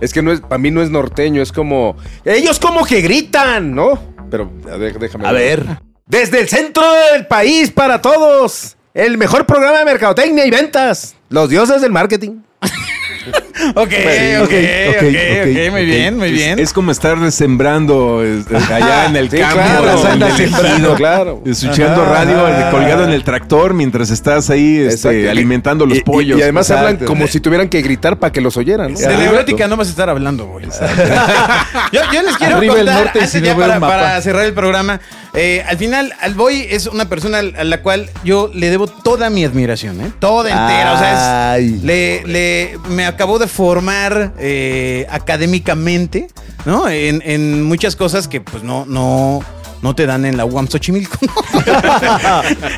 Es 0.00 0.12
que 0.12 0.22
no 0.22 0.32
es, 0.32 0.40
para 0.40 0.58
mí 0.58 0.70
no 0.70 0.82
es 0.82 0.90
norteño, 0.90 1.42
es 1.42 1.52
como... 1.52 1.96
Ellos 2.24 2.58
como 2.58 2.84
que 2.84 3.00
gritan, 3.00 3.74
¿no? 3.74 4.00
Pero, 4.30 4.52
a 4.72 4.76
ver, 4.76 4.98
déjame 4.98 5.26
A 5.26 5.32
ver. 5.32 5.64
Desde 6.06 6.40
el 6.40 6.48
centro 6.48 6.84
del 7.12 7.26
país 7.26 7.70
para 7.70 8.00
todos, 8.00 8.76
el 8.94 9.18
mejor 9.18 9.46
programa 9.46 9.78
de 9.78 9.84
mercadotecnia 9.84 10.46
y 10.46 10.50
ventas, 10.50 11.16
los 11.28 11.50
dioses 11.50 11.82
del 11.82 11.92
marketing. 11.92 12.40
Ok, 13.74 13.76
ok, 13.76 14.42
ok, 14.42 14.42
ok, 14.42 14.44
ok, 14.44 15.04
ok, 15.42 15.72
muy 15.72 15.84
bien, 15.84 16.16
muy 16.16 16.28
Es- 16.28 16.32
bien. 16.32 16.58
Es, 16.58 16.72
como 16.72 16.90
estar 16.92 17.30
sembrando 17.32 18.24
eh, 18.24 18.42
allá 18.72 19.06
en 19.06 19.16
el 19.16 19.28
Sí, 19.30 19.36
campo. 19.38 19.56
claro, 19.58 20.12
en 20.12 20.22
el 20.22 20.94
claro. 20.96 21.42
Escuchando 21.44 22.02
Ajá, 22.02 22.24
radio 22.24 22.70
colgado 22.70 23.04
en 23.04 23.10
el 23.10 23.24
tractor 23.24 23.74
mientras 23.74 24.10
estás 24.10 24.48
ahí 24.50 24.78
este, 24.78 25.28
alimentando 25.28 25.86
los 25.86 25.98
Y- 25.98 26.02
pollos. 26.02 26.38
Y, 26.38 26.42
además 26.42 26.70
Exacto. 26.70 26.88
hablan 26.94 27.06
como 27.06 27.26
si 27.26 27.40
tuvieran 27.40 27.68
que 27.68 27.82
gritar 27.82 28.18
para 28.18 28.32
que 28.32 28.40
los 28.40 28.56
oyeran. 28.56 28.92
¿no? 28.92 28.98
De 28.98 29.06
la 29.08 29.16
neurótica 29.16 29.66
no 29.66 29.76
vas 29.76 29.88
a 29.88 29.90
estar 29.90 30.08
hablando, 30.08 30.46
güey. 30.46 30.66
yo, 31.92 32.00
yo 32.12 32.22
les 32.22 32.36
quiero 32.36 32.56
Arriba 32.58 32.74
el 32.74 32.78
contar, 32.86 33.04
norte 33.04 33.18
antes 33.20 33.30
si 33.32 33.40
ya 33.40 33.56
para, 33.56 34.20
cerrar 34.22 34.44
el 34.44 34.52
programa, 34.52 35.00
eh, 35.34 35.62
al 35.66 35.76
final, 35.76 36.14
al 36.20 36.34
Boy 36.34 36.66
es 36.70 36.86
una 36.86 37.08
persona 37.08 37.38
a 37.38 37.64
la 37.64 37.82
cual 37.82 38.08
yo 38.24 38.50
le 38.54 38.70
debo 38.70 38.86
toda 38.86 39.30
mi 39.30 39.44
admiración, 39.44 40.00
¿eh? 40.00 40.10
Toda 40.20 40.48
entera. 40.50 40.92
O 40.94 40.98
sea, 40.98 41.58
es- 41.58 41.82
le, 41.82 42.22
le- 42.26 42.78
me 42.90 43.04
acabó 43.18 43.40
de 43.40 43.48
formar 43.48 44.32
eh, 44.38 45.04
académicamente, 45.10 46.28
¿no? 46.64 46.88
En, 46.88 47.20
en 47.24 47.64
muchas 47.64 47.96
cosas 47.96 48.28
que 48.28 48.40
pues 48.40 48.62
no, 48.62 48.86
no, 48.86 49.40
no 49.82 49.94
te 49.96 50.06
dan 50.06 50.24
en 50.24 50.36
la 50.36 50.44
UAM 50.44 50.68
Xochimilco. 50.68 51.18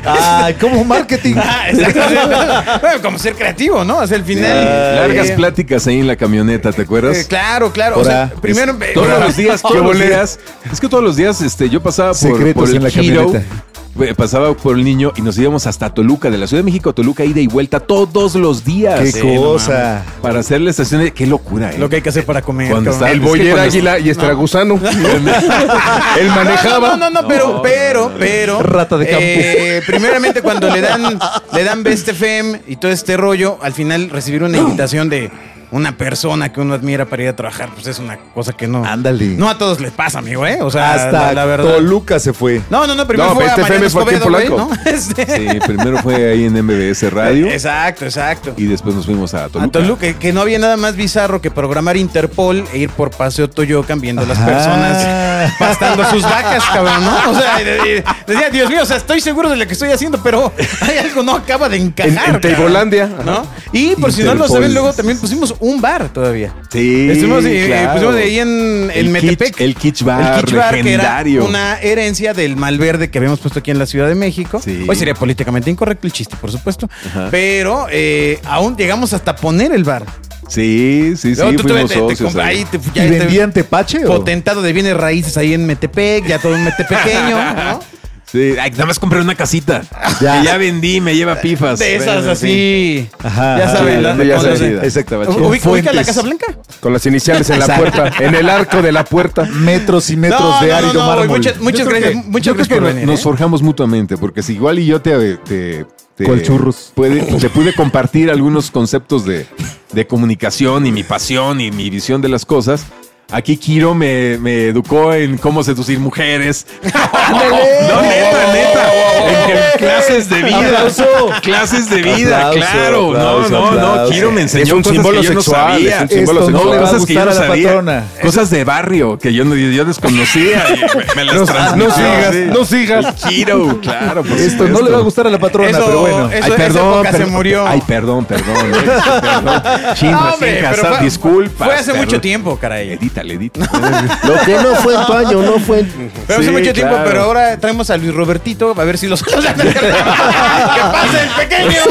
Ay, 0.03 0.53
como 0.59 0.83
marketing. 0.83 1.35
Ah. 1.37 2.79
Bueno, 2.81 3.01
como 3.03 3.19
ser 3.19 3.35
creativo, 3.35 3.83
¿no? 3.83 3.99
O 3.99 4.07
sea, 4.07 4.17
al 4.17 4.25
final. 4.25 4.95
Largas 4.95 5.29
eh, 5.29 5.33
pláticas 5.35 5.85
ahí 5.85 5.99
en 5.99 6.07
la 6.07 6.15
camioneta, 6.15 6.71
¿te 6.71 6.81
acuerdas? 6.81 7.17
eh, 7.17 7.25
claro, 7.27 7.71
claro. 7.71 7.99
O 7.99 8.03
sea, 8.03 8.31
primero. 8.41 8.75
Todos 8.95 9.19
los 9.19 9.37
días, 9.37 9.61
todos 9.61 9.83
los 9.83 9.99
días. 9.99 10.39
Es 10.71 10.79
que 10.79 10.89
todos 10.89 11.03
los 11.03 11.15
días 11.15 11.39
este, 11.41 11.69
yo 11.69 11.83
pasaba 11.83 12.09
por, 12.09 12.17
Secretos 12.17 12.53
por 12.53 12.69
el 12.69 12.77
en 12.77 12.83
la 12.83 12.89
Hero, 12.89 13.25
camioneta. 13.27 13.55
Eh, 13.99 14.13
pasaba 14.15 14.53
por 14.53 14.77
el 14.77 14.83
niño 14.83 15.11
y 15.15 15.21
nos 15.21 15.37
íbamos 15.37 15.67
hasta 15.67 15.93
Toluca, 15.93 16.29
de 16.29 16.37
la 16.37 16.47
Ciudad 16.47 16.61
de 16.61 16.65
México 16.65 16.89
a 16.91 16.93
Toluca, 16.93 17.25
ida 17.25 17.39
y 17.41 17.47
vuelta 17.47 17.79
todos 17.79 18.35
los 18.35 18.63
días. 18.63 18.99
Qué 18.99 19.11
Sí, 19.11 19.35
cosa. 19.37 20.03
para 20.21 20.39
hacer 20.39 20.61
la 20.61 20.69
estación 20.71 21.01
de... 21.03 21.11
Qué 21.11 21.27
locura, 21.27 21.71
¿eh? 21.71 21.77
Lo 21.77 21.89
que 21.89 21.97
hay 21.97 22.01
que 22.01 22.09
hacer 22.09 22.25
para 22.25 22.41
comer. 22.41 22.71
Está- 22.87 23.11
El 23.11 23.19
boy 23.19 23.41
era 23.47 23.63
águila 23.63 23.99
y 23.99 24.09
este 24.09 24.23
era 24.25 24.33
gusano. 24.33 24.79
Él 26.19 26.27
No, 26.27 26.35
manejaba. 26.35 26.95
No, 26.95 27.09
no, 27.09 27.21
no, 27.21 27.27
pero, 27.27 27.61
pero, 27.61 28.11
pero. 28.17 28.61
Rata 28.63 28.97
de 28.97 29.05
campo. 29.07 29.21
eh, 29.23 29.81
primeramente, 29.85 30.41
cuando 30.41 30.69
le 30.69 30.81
dan, 30.81 31.19
le 31.53 31.63
dan 31.63 31.83
Best 31.83 32.07
FM 32.09 32.61
y 32.67 32.75
todo 32.77 32.91
este 32.91 33.17
rollo, 33.17 33.57
al 33.61 33.73
final 33.73 34.09
recibir 34.09 34.43
una 34.43 34.57
invitación 34.57 35.09
de 35.09 35.29
una 35.71 35.95
persona 35.97 36.51
que 36.51 36.59
uno 36.61 36.73
admira 36.73 37.05
para 37.05 37.23
ir 37.23 37.29
a 37.29 37.35
trabajar, 37.35 37.69
pues 37.73 37.87
es 37.87 37.97
una 37.99 38.17
cosa 38.33 38.51
que 38.53 38.67
no. 38.67 38.83
Ándale. 38.85 39.25
No 39.37 39.49
a 39.49 39.57
todos 39.57 39.79
les 39.79 39.91
pasa, 39.91 40.19
amigo, 40.19 40.45
¿eh? 40.45 40.59
O 40.61 40.69
sea, 40.69 40.93
Hasta 40.93 41.11
la, 41.27 41.33
la 41.33 41.45
verdad. 41.45 41.73
Toluca 41.75 42.19
se 42.19 42.33
fue. 42.33 42.61
No, 42.69 42.85
no, 42.87 42.93
no, 42.95 43.07
primero 43.07 43.29
No, 43.29 43.35
fue 43.35 43.45
Best 43.45 43.57
a 43.57 43.61
Mariano 43.61 43.85
Escobedo, 43.87 44.29
güey. 44.29 44.49
¿no? 44.49 44.69
Este- 44.85 45.25
Sí, 45.51 45.59
primero 45.65 45.97
fue 45.99 46.31
ahí 46.31 46.43
en 46.45 46.53
MBS 46.65 47.09
Radio 47.11 47.47
Exacto, 47.47 48.05
exacto. 48.05 48.53
y 48.57 48.65
después 48.65 48.95
nos 48.95 49.05
fuimos 49.05 49.33
a 49.33 49.47
Toluca. 49.49 49.63
A 49.65 49.71
Toluca, 49.71 50.13
que, 50.13 50.33
no 50.33 50.41
había 50.41 50.59
nada 50.59 50.77
más 50.77 50.95
bizarro 50.95 51.41
que 51.41 51.51
programar 51.51 51.95
Interpol 51.97 52.65
e 52.73 52.79
ir 52.79 52.89
por 52.89 53.11
Paseo 53.11 53.49
Toyocan 53.49 54.01
viendo 54.01 54.21
a 54.23 54.25
las 54.25 54.37
personas 54.39 55.53
pastando 55.59 56.03
sus 56.09 56.23
vacas, 56.23 56.63
cabrón, 56.65 57.05
¿no? 57.05 57.31
O 57.31 57.33
sea, 57.35 57.61
y- 57.61 57.97
y- 57.99 58.03
decía, 58.27 58.49
Dios 58.49 58.69
mío, 58.69 58.83
o 58.83 58.85
sea, 58.85 58.97
estoy 58.97 59.21
seguro 59.21 59.49
de 59.49 59.55
lo 59.55 59.65
que 59.65 59.73
estoy 59.73 59.89
haciendo, 59.91 60.21
pero 60.21 60.51
hay 60.81 60.97
algo 60.97 61.23
no 61.23 61.35
acaba 61.35 61.69
de 61.69 61.77
encajar. 61.77 62.29
En- 62.29 62.35
en. 62.35 62.41
Teibolandia. 62.41 63.09
¿no? 63.25 63.45
Y 63.71 63.95
por 63.95 64.11
si 64.11 64.23
no 64.23 64.33
lo 64.35 64.47
saben, 64.47 64.73
luego 64.73 64.91
también 64.93 65.17
pusimos 65.19 65.55
un 65.61 65.79
bar 65.79 66.09
todavía. 66.11 66.53
Sí, 66.69 67.07
Estuvimos, 67.09 67.45
eh, 67.45 67.63
claro. 67.67 67.93
pusimos 67.93 68.15
ahí 68.15 68.39
en, 68.39 68.49
en 68.49 68.91
El 68.93 69.09
Metepec. 69.09 69.55
Kitsch- 69.55 69.61
el 69.61 69.75
Kitsch 69.75 70.03
Bar, 70.03 70.39
El 70.39 70.45
Kitsch 70.45 70.55
Bar, 70.55 70.73
que 70.73 70.79
era 70.79 70.83
legendario. 70.83 71.45
una 71.45 71.79
herencia 71.79 72.33
del 72.33 72.55
Malverde 72.57 73.09
que 73.09 73.17
habíamos 73.19 73.39
puesto 73.39 73.59
aquí 73.59 73.71
en 73.71 73.79
la 73.79 73.85
Ciudad 73.85 74.07
de 74.07 74.15
México. 74.15 74.59
Sí. 74.63 74.85
Hoy 74.87 74.95
sería 74.95 75.13
políticamente 75.13 75.69
incorrecto 75.69 76.07
el 76.07 76.13
chiste, 76.13 76.35
por 76.39 76.51
supuesto. 76.51 76.89
Ajá. 77.07 77.27
Pero 77.31 77.85
eh, 77.89 78.39
aún 78.43 78.75
llegamos 78.75 79.13
hasta 79.13 79.35
poner 79.35 79.71
el 79.71 79.83
bar. 79.83 80.05
Sí, 80.49 81.13
sí, 81.15 81.33
sí, 81.35 81.41
Luego 81.41 81.51
tú 81.57 81.63
te- 81.63 81.69
fuimos 81.73 81.89
te- 81.89 81.95
te 81.95 82.01
socios 82.15 82.35
ahí. 82.35 82.57
ahí 82.57 82.65
te- 82.65 82.79
ya 82.93 83.05
¿Y 83.05 83.09
vendían 83.11 83.53
tepache 83.53 84.03
o? 84.05 84.07
potentado 84.07 84.61
de 84.61 84.73
bienes 84.73 84.97
raíces 84.97 85.37
ahí 85.37 85.53
en 85.53 85.65
Metepec, 85.65 86.25
ya 86.27 86.39
todo 86.39 86.55
un 86.55 86.63
metepequeño, 86.65 87.53
¿no? 87.55 87.79
Sí, 88.31 88.55
ay, 88.59 88.71
nada 88.71 88.85
más 88.85 88.97
compré 88.99 89.19
una 89.19 89.35
casita. 89.35 89.81
Ya. 90.21 90.37
Ya, 90.37 90.43
ya 90.43 90.57
vendí, 90.57 91.01
me 91.01 91.15
lleva 91.15 91.41
pifas. 91.41 91.79
De 91.79 91.95
esas 91.97 92.17
Bueno, 92.17 92.31
así. 92.31 93.09
Ajá. 93.21 93.57
Ya 93.57 93.69
saben, 93.69 94.01
ya 94.01 94.15
de-. 94.15 94.87
Estaba 94.87 95.25
chido. 95.25 95.47
¿Ubica, 95.49 95.69
ubica 95.69 95.91
la. 95.93 96.03
Casa 96.05 96.21
Blanca? 96.21 96.45
Con 96.79 96.93
las 96.93 97.05
iniciales 97.05 97.49
en 97.49 97.59
la 97.59 97.67
puerta, 97.75 98.11
en 98.19 98.33
el 98.35 98.49
arco 98.49 98.81
de 98.81 98.91
la 98.91 99.03
puerta. 99.03 99.43
Metros 99.45 100.09
y 100.09 100.15
metros 100.17 100.39
No, 100.41 100.61
de 100.61 100.67
no, 100.69 100.75
árido 100.75 100.93
no, 100.93 100.99
güey, 101.05 101.17
mármol. 101.17 101.27
muchas- 101.59 101.87
gracias, 101.87 102.09
que- 102.11 102.15
muchas 102.29 102.53
gracias 102.55 102.67
que 102.69 102.73
por 102.75 102.83
no- 102.83 102.87
venir. 102.89 103.05
Nos 103.07 103.19
¿eh? 103.19 103.23
forjamos 103.23 103.61
mutuamente, 103.61 104.17
porque 104.17 104.41
si 104.43 104.53
igual 104.53 104.79
y 104.79 104.85
yo 104.85 105.01
te, 105.01 105.35
te, 105.37 105.85
te- 106.15 106.23
¿Cuál 106.23 106.41
churros? 106.41 106.91
puede- 106.95 107.21
te 107.21 107.49
pude 107.49 107.73
compartir 107.73 108.29
algunos 108.31 108.71
conceptos 108.71 109.25
de, 109.25 109.45
de 109.91 110.07
comunicación 110.07 110.85
y 110.85 110.91
mi 110.91 111.03
pasión 111.03 111.59
y 111.61 111.71
mi 111.71 111.89
visión 111.89 112.21
de 112.21 112.29
las 112.29 112.45
cosas. 112.45 112.85
Aquí 113.31 113.57
Kiro 113.57 113.93
me, 113.93 114.37
me 114.39 114.67
educó 114.67 115.13
en 115.13 115.37
cómo 115.37 115.63
seducir 115.63 115.99
mujeres. 115.99 116.65
no, 116.83 118.01
neta, 118.01 118.53
neta. 118.53 118.91
En, 119.23 119.51
en 119.51 119.57
clases 119.77 120.29
de 120.29 120.41
vida. 120.43 120.57
Aplauso. 120.67 121.05
Clases 121.41 121.89
de 121.89 122.01
vida, 122.01 122.47
Aplauso, 122.49 122.59
claro. 122.73 123.07
aplauso, 123.11 123.49
no, 123.49 123.71
no, 123.71 123.95
no. 124.03 124.09
Kiro 124.09 124.31
me 124.31 124.41
enseñó 124.41 124.63
Es 124.65 124.71
un 124.73 124.79
cosas 124.83 124.93
símbolo 124.95 125.21
que 125.21 125.27
yo 125.27 125.33
no 125.33 125.41
sexual, 125.41 125.71
sabía. 125.73 125.95
es 125.95 126.01
un 126.01 126.09
símbolo 126.09 126.39
Esto 126.41 126.51
no 126.51 126.57
sexual. 126.59 126.77
a 126.77 126.81
cosas 126.81 127.05
que 127.05 127.13
yo 127.13 127.19
gustar 127.19 127.25
no 127.25 127.31
a 127.31 127.33
la 127.33 127.47
sabía. 127.47 127.67
patrona. 127.67 128.03
Cosas 128.21 128.49
de 128.49 128.63
barrio 128.63 129.17
que 129.19 129.33
yo, 129.33 129.45
no- 129.45 129.55
yo 129.55 129.85
desconocía. 129.85 130.63
y 130.75 130.97
me, 130.97 131.05
me 131.15 131.23
las 131.25 131.35
No, 131.35 131.45
transmitió, 131.45 131.87
no 131.87 131.95
sigas, 131.95 132.33
sí. 132.35 132.43
no 132.47 132.65
sigas. 132.65 133.05
El 133.23 133.29
Kiro, 133.29 133.79
claro. 133.81 134.23
por 134.23 134.37
Esto 134.37 134.67
no 134.67 134.81
le 134.81 134.91
va 134.91 134.97
a 134.97 135.01
gustar 135.01 135.27
a 135.27 135.29
la 135.29 135.39
patrona, 135.39 135.69
Eso- 135.69 135.85
pero 135.85 136.01
bueno. 136.01 136.17
eso- 136.29 136.29
Ay, 136.33 136.39
esa 136.51 136.55
perdón, 136.55 137.05
se 137.05 137.11
perdón. 137.11 137.29
murió. 137.31 137.67
Ay, 137.67 137.81
perdón, 137.87 138.25
perdón. 138.25 138.55
eh, 138.57 138.91
perdón. 139.21 139.63
Chin, 139.95 140.11
No, 140.21 140.31
recién 140.39 140.61
casado, 140.63 140.95
fue- 140.95 141.03
disculpa. 141.05 141.65
Fue 141.65 141.75
hace 141.75 141.91
mucho 141.93 142.05
perdón. 142.05 142.21
tiempo, 142.21 142.57
caray. 142.59 142.97
Lo 144.23 144.33
que 144.45 144.53
no 144.55 144.75
fue 144.75 144.95
en 144.95 145.05
tu 145.05 145.13
año, 145.13 145.41
no 145.41 145.59
fue 145.59 145.79
en... 145.81 146.11
Fue 146.25 146.35
hace 146.35 146.43
Sí, 146.45 146.51
mucho 146.51 146.73
tiempo, 146.73 146.93
claro. 146.93 147.09
pero 147.09 147.21
ahora 147.23 147.57
traemos 147.57 147.89
a 147.89 147.97
Luis 147.97 148.13
Robertito 148.13 148.73
a 148.77 148.83
ver 148.83 148.97
si 148.97 149.07
los. 149.07 149.21
¡Que 149.23 149.31
pase 149.31 151.23
el 151.23 151.29
pequeño! 151.47 151.81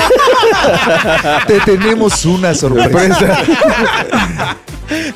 Te 1.47 1.61
tenemos 1.61 2.25
una 2.25 2.55
sorpresa. 2.55 3.39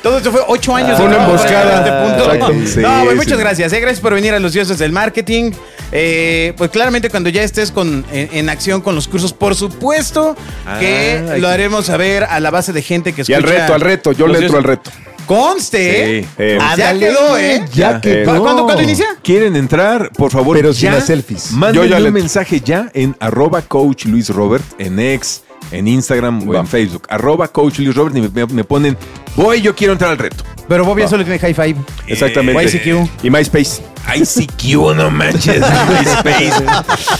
Todo 0.01 0.17
esto 0.17 0.31
fue 0.31 0.41
ocho 0.47 0.73
años. 0.73 0.97
Fue 0.97 1.07
de 1.09 1.15
una 1.15 1.25
emboscada. 1.25 1.79
este 1.79 1.91
punto. 1.91 2.33
Exacto. 2.33 2.53
Sí, 2.65 2.79
no, 2.79 3.09
sí. 3.09 3.15
muchas 3.15 3.37
gracias. 3.37 3.73
eh, 3.73 3.79
Gracias 3.81 3.99
por 3.99 4.13
venir 4.13 4.33
a 4.33 4.39
los 4.39 4.53
dioses 4.53 4.77
del 4.77 4.93
marketing. 4.93 5.51
Eh, 5.91 6.53
pues 6.57 6.71
claramente 6.71 7.09
cuando 7.09 7.29
ya 7.29 7.43
estés 7.43 7.71
con, 7.71 8.05
en, 8.11 8.29
en 8.31 8.49
acción 8.49 8.79
con 8.81 8.95
los 8.95 9.07
cursos, 9.09 9.33
por 9.33 9.53
supuesto 9.55 10.35
que 10.79 11.21
Ah, 11.29 11.37
lo 11.37 11.47
haremos 11.49 11.85
saber 11.87 12.23
a 12.23 12.39
la 12.39 12.51
base 12.51 12.71
de 12.73 12.81
gente 12.81 13.11
que 13.13 13.23
Y 13.27 13.33
al 13.33 13.41
escucha 13.43 13.61
reto, 13.61 13.73
al 13.73 13.81
reto, 13.81 14.11
yo 14.13 14.27
le 14.27 14.39
entro 14.39 14.47
dioses. 14.49 14.57
al 14.57 14.63
reto. 14.63 14.91
Conste, 15.25 16.19
¿eh? 16.19 16.23
Sí. 16.23 16.29
Eh, 16.37 16.57
ya 16.59 16.71
Ándale, 16.71 16.99
quedó, 16.99 17.37
¿eh? 17.37 17.65
Ya 17.73 17.91
Ya, 17.93 18.01
quedó. 18.01 18.35
¿Cu- 18.37 18.41
¿Cuándo, 18.43 18.63
¿Cuándo 18.65 18.83
inicia? 18.83 19.05
¿Quieren 19.23 19.55
entrar? 19.55 20.11
Por 20.11 20.31
favor, 20.31 20.55
Pero 20.57 20.71
ya. 20.71 20.79
sin 20.79 20.91
las 20.91 21.05
selfies. 21.07 21.51
Mándenme 21.51 21.87
Yo 21.87 21.91
ya 21.91 21.97
un 21.97 22.03
le- 22.03 22.11
mensaje 22.11 22.61
ya 22.61 22.89
en 22.93 23.15
arroba 23.19 23.61
coach 23.61 24.05
Luis 24.05 24.29
Robert, 24.29 24.63
en 24.77 24.99
X, 24.99 25.41
en 25.71 25.87
Instagram 25.87 26.47
o 26.47 26.53
Va. 26.53 26.59
en 26.59 26.67
Facebook. 26.67 27.03
Arroba 27.09 27.47
coach 27.47 27.79
Luis 27.79 27.95
Robert 27.95 28.15
y 28.17 28.21
me, 28.21 28.29
me- 28.29 28.45
me 28.53 28.63
ponen, 28.63 28.97
voy, 29.35 29.61
yo 29.61 29.75
quiero 29.75 29.93
entrar 29.93 30.11
al 30.11 30.17
reto. 30.17 30.43
Pero 30.67 30.83
Bobia 30.83 31.07
solo 31.07 31.23
tiene 31.23 31.37
high 31.39 31.53
five. 31.53 31.75
Exactamente. 32.07 32.63
YCQ. 32.63 33.07
Y 33.23 33.29
MySpace. 33.29 33.81
ICQ, 34.15 34.77
no 34.95 35.09
manches. 35.11 35.59
MySpace. 35.89 36.65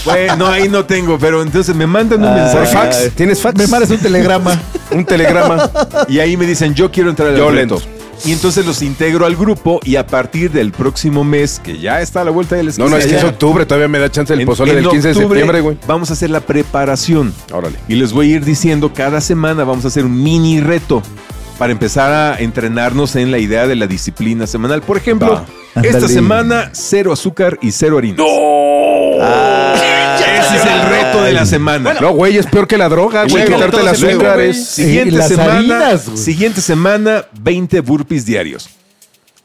bueno, 0.04 0.36
no, 0.36 0.46
ahí 0.48 0.68
no 0.68 0.84
tengo, 0.84 1.18
pero 1.18 1.42
entonces 1.42 1.74
me 1.74 1.86
mandan 1.86 2.20
un 2.22 2.28
Ah, 2.28 2.34
mensaje. 2.34 2.72
fax. 2.72 3.10
¿Tienes 3.14 3.40
fax? 3.40 3.56
Me 3.58 3.66
mandas 3.68 3.90
un 3.90 3.98
telegrama. 3.98 4.60
Un 4.90 5.04
telegrama. 5.04 5.70
Y 6.08 6.18
ahí 6.20 6.36
me 6.36 6.46
dicen, 6.46 6.74
yo 6.74 6.90
quiero 6.90 7.10
entrar 7.10 7.28
al 7.30 7.36
Yo 7.36 7.50
le 7.50 7.62
reto. 7.62 7.76
entro. 7.76 7.95
Y 8.24 8.32
entonces 8.32 8.66
los 8.66 8.82
integro 8.82 9.26
al 9.26 9.36
grupo 9.36 9.78
y 9.84 9.96
a 9.96 10.06
partir 10.06 10.50
del 10.50 10.72
próximo 10.72 11.22
mes, 11.22 11.60
que 11.62 11.78
ya 11.78 12.00
está 12.00 12.22
a 12.22 12.24
la 12.24 12.30
vuelta 12.30 12.56
del 12.56 12.72
No, 12.78 12.88
no, 12.88 12.96
es 12.96 13.06
que 13.06 13.16
es 13.16 13.24
octubre. 13.24 13.66
Todavía 13.66 13.88
me 13.88 13.98
da 13.98 14.10
chance 14.10 14.32
el 14.32 14.40
en- 14.40 14.46
pozole 14.46 14.72
en 14.72 14.76
del 14.78 14.88
15 14.88 15.08
de 15.08 15.14
septiembre, 15.14 15.60
güey. 15.60 15.76
Vamos 15.86 16.10
a 16.10 16.14
hacer 16.14 16.30
la 16.30 16.40
preparación. 16.40 17.32
Órale. 17.52 17.76
Y 17.88 17.94
les 17.96 18.12
voy 18.12 18.32
a 18.32 18.36
ir 18.36 18.44
diciendo, 18.44 18.92
cada 18.94 19.20
semana 19.20 19.64
vamos 19.64 19.84
a 19.84 19.88
hacer 19.88 20.04
un 20.04 20.22
mini 20.22 20.60
reto 20.60 21.02
para 21.58 21.72
empezar 21.72 22.12
a 22.12 22.36
entrenarnos 22.38 23.16
en 23.16 23.30
la 23.30 23.38
idea 23.38 23.66
de 23.66 23.76
la 23.76 23.86
disciplina 23.86 24.46
semanal. 24.46 24.82
Por 24.82 24.96
ejemplo, 24.96 25.44
Va. 25.76 25.82
esta 25.82 26.08
semana, 26.08 26.70
cero 26.72 27.12
azúcar 27.12 27.58
y 27.62 27.70
cero 27.72 27.98
harina. 27.98 28.22
Ese 30.18 30.56
es 30.56 30.64
el 30.64 30.82
reto 30.88 31.22
de 31.22 31.32
la 31.32 31.46
semana. 31.46 31.94
No, 32.00 32.12
güey, 32.12 32.36
es 32.36 32.46
peor 32.46 32.66
que 32.66 32.76
la 32.78 32.88
droga, 32.88 33.24
güey. 33.28 33.44
Quitarte 33.44 33.64
el 33.64 33.70
todo 33.70 33.94
se 33.94 34.00
luego, 34.02 34.20
azúcar 34.20 34.34
güey. 34.36 34.50
es... 34.50 34.66
Sí, 34.66 34.84
Siguiente 34.84 35.10
las 35.16 35.28
semana, 35.28 35.52
harinas, 35.58 36.02
siguiente 36.14 36.60
semana, 36.60 37.24
20 37.40 37.80
burpees 37.80 38.24
diarios. 38.26 38.68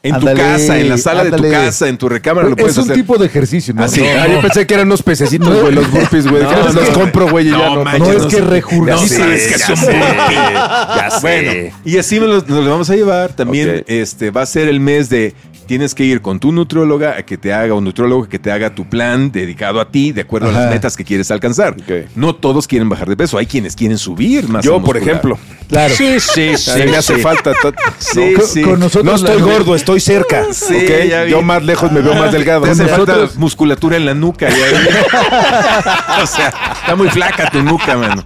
En 0.04 0.18
tu 0.18 0.26
casa, 0.34 0.80
en 0.80 0.88
la 0.88 0.98
sala 0.98 1.22
de 1.22 1.30
tu 1.30 1.48
casa, 1.48 1.86
en 1.86 1.96
tu 1.96 2.08
recámara, 2.08 2.48
lo 2.48 2.56
es 2.56 2.60
puedes 2.60 2.76
un 2.76 2.82
hacer. 2.82 2.96
tipo 2.96 3.18
de 3.18 3.26
ejercicio, 3.26 3.72
¿no? 3.72 3.84
Así. 3.84 4.00
No, 4.00 4.06
Ah, 4.20 4.26
yo 4.26 4.40
pensé 4.40 4.66
que 4.66 4.74
eran 4.74 4.88
unos 4.88 5.00
pececitos, 5.00 5.60
güey, 5.60 5.72
los 5.72 5.88
burpees, 5.92 6.26
güey. 6.26 6.42
No, 6.42 6.72
los 6.72 6.88
compro, 6.88 7.30
güey, 7.30 7.46
y 7.46 7.50
ya 7.52 7.56
no, 7.58 7.76
no. 7.76 7.84
manches, 7.84 8.00
no 8.08 8.10
es 8.12 8.22
que 8.24 8.30
sé. 8.38 8.40
regurgita. 8.40 8.96
No 8.96 9.06
sabes 9.06 9.46
que 9.46 9.54
es 9.54 9.68
un 9.68 9.74
burpee. 9.80 10.54
Ya 10.96 11.08
sé. 11.12 11.20
Bueno, 11.20 11.76
y 11.84 11.98
así 11.98 12.18
nos 12.18 12.48
lo 12.48 12.68
vamos 12.68 12.90
a 12.90 12.96
llevar. 12.96 13.32
También 13.36 13.84
este 13.86 14.32
va 14.32 14.42
a 14.42 14.46
ser 14.46 14.66
el 14.66 14.80
mes 14.80 15.08
de 15.08 15.34
tienes 15.72 15.94
que 15.94 16.04
ir 16.04 16.20
con 16.20 16.38
tu 16.38 16.52
nutrióloga 16.52 17.16
a 17.16 17.22
que 17.22 17.38
te 17.38 17.50
haga 17.54 17.72
un 17.72 17.84
nutriólogo 17.84 18.28
que 18.28 18.38
te 18.38 18.52
haga 18.52 18.74
tu 18.74 18.84
plan 18.84 19.32
dedicado 19.32 19.80
a 19.80 19.88
ti 19.88 20.12
de 20.12 20.20
acuerdo 20.20 20.50
a 20.50 20.52
las 20.52 20.70
metas 20.70 20.98
que 20.98 21.02
quieres 21.02 21.30
alcanzar. 21.30 21.76
No 22.14 22.34
todos 22.34 22.68
quieren 22.68 22.90
bajar 22.90 23.08
de 23.08 23.16
peso, 23.16 23.38
hay 23.38 23.46
quienes 23.46 23.74
quieren 23.74 23.96
subir 23.96 24.46
más. 24.50 24.62
Yo, 24.62 24.82
por 24.82 24.98
ejemplo. 24.98 25.38
Claro. 25.70 25.94
Sí, 25.94 26.20
sí, 26.20 26.58
sí. 26.58 26.70
Me 26.84 26.98
hace 26.98 27.16
falta. 27.16 27.54
Sí, 27.98 28.34
Con- 28.34 28.46
sí. 28.46 28.60
con 28.60 28.80
nosotros 28.80 29.22
No 29.22 29.26
estoy 29.26 29.40
gordo, 29.40 29.74
estoy 29.74 29.98
cerca. 30.00 30.44
Sí, 30.52 30.74
¿ok? 30.76 31.08
ya 31.08 31.22
vi. 31.22 31.30
Yo 31.30 31.40
más 31.40 31.64
lejos 31.64 31.90
me 31.90 32.02
veo 32.02 32.14
más 32.14 32.30
delgado. 32.32 32.64
Te 32.64 32.72
hace 32.72 32.86
falta 32.86 33.30
musculatura 33.36 33.96
en 33.96 34.04
la 34.04 34.12
nuca. 34.12 34.50
ya 34.50 36.22
o 36.22 36.26
sea, 36.26 36.52
está 36.82 36.94
muy 36.94 37.08
flaca 37.08 37.48
tu 37.50 37.62
nuca, 37.62 37.96
mano. 37.96 38.22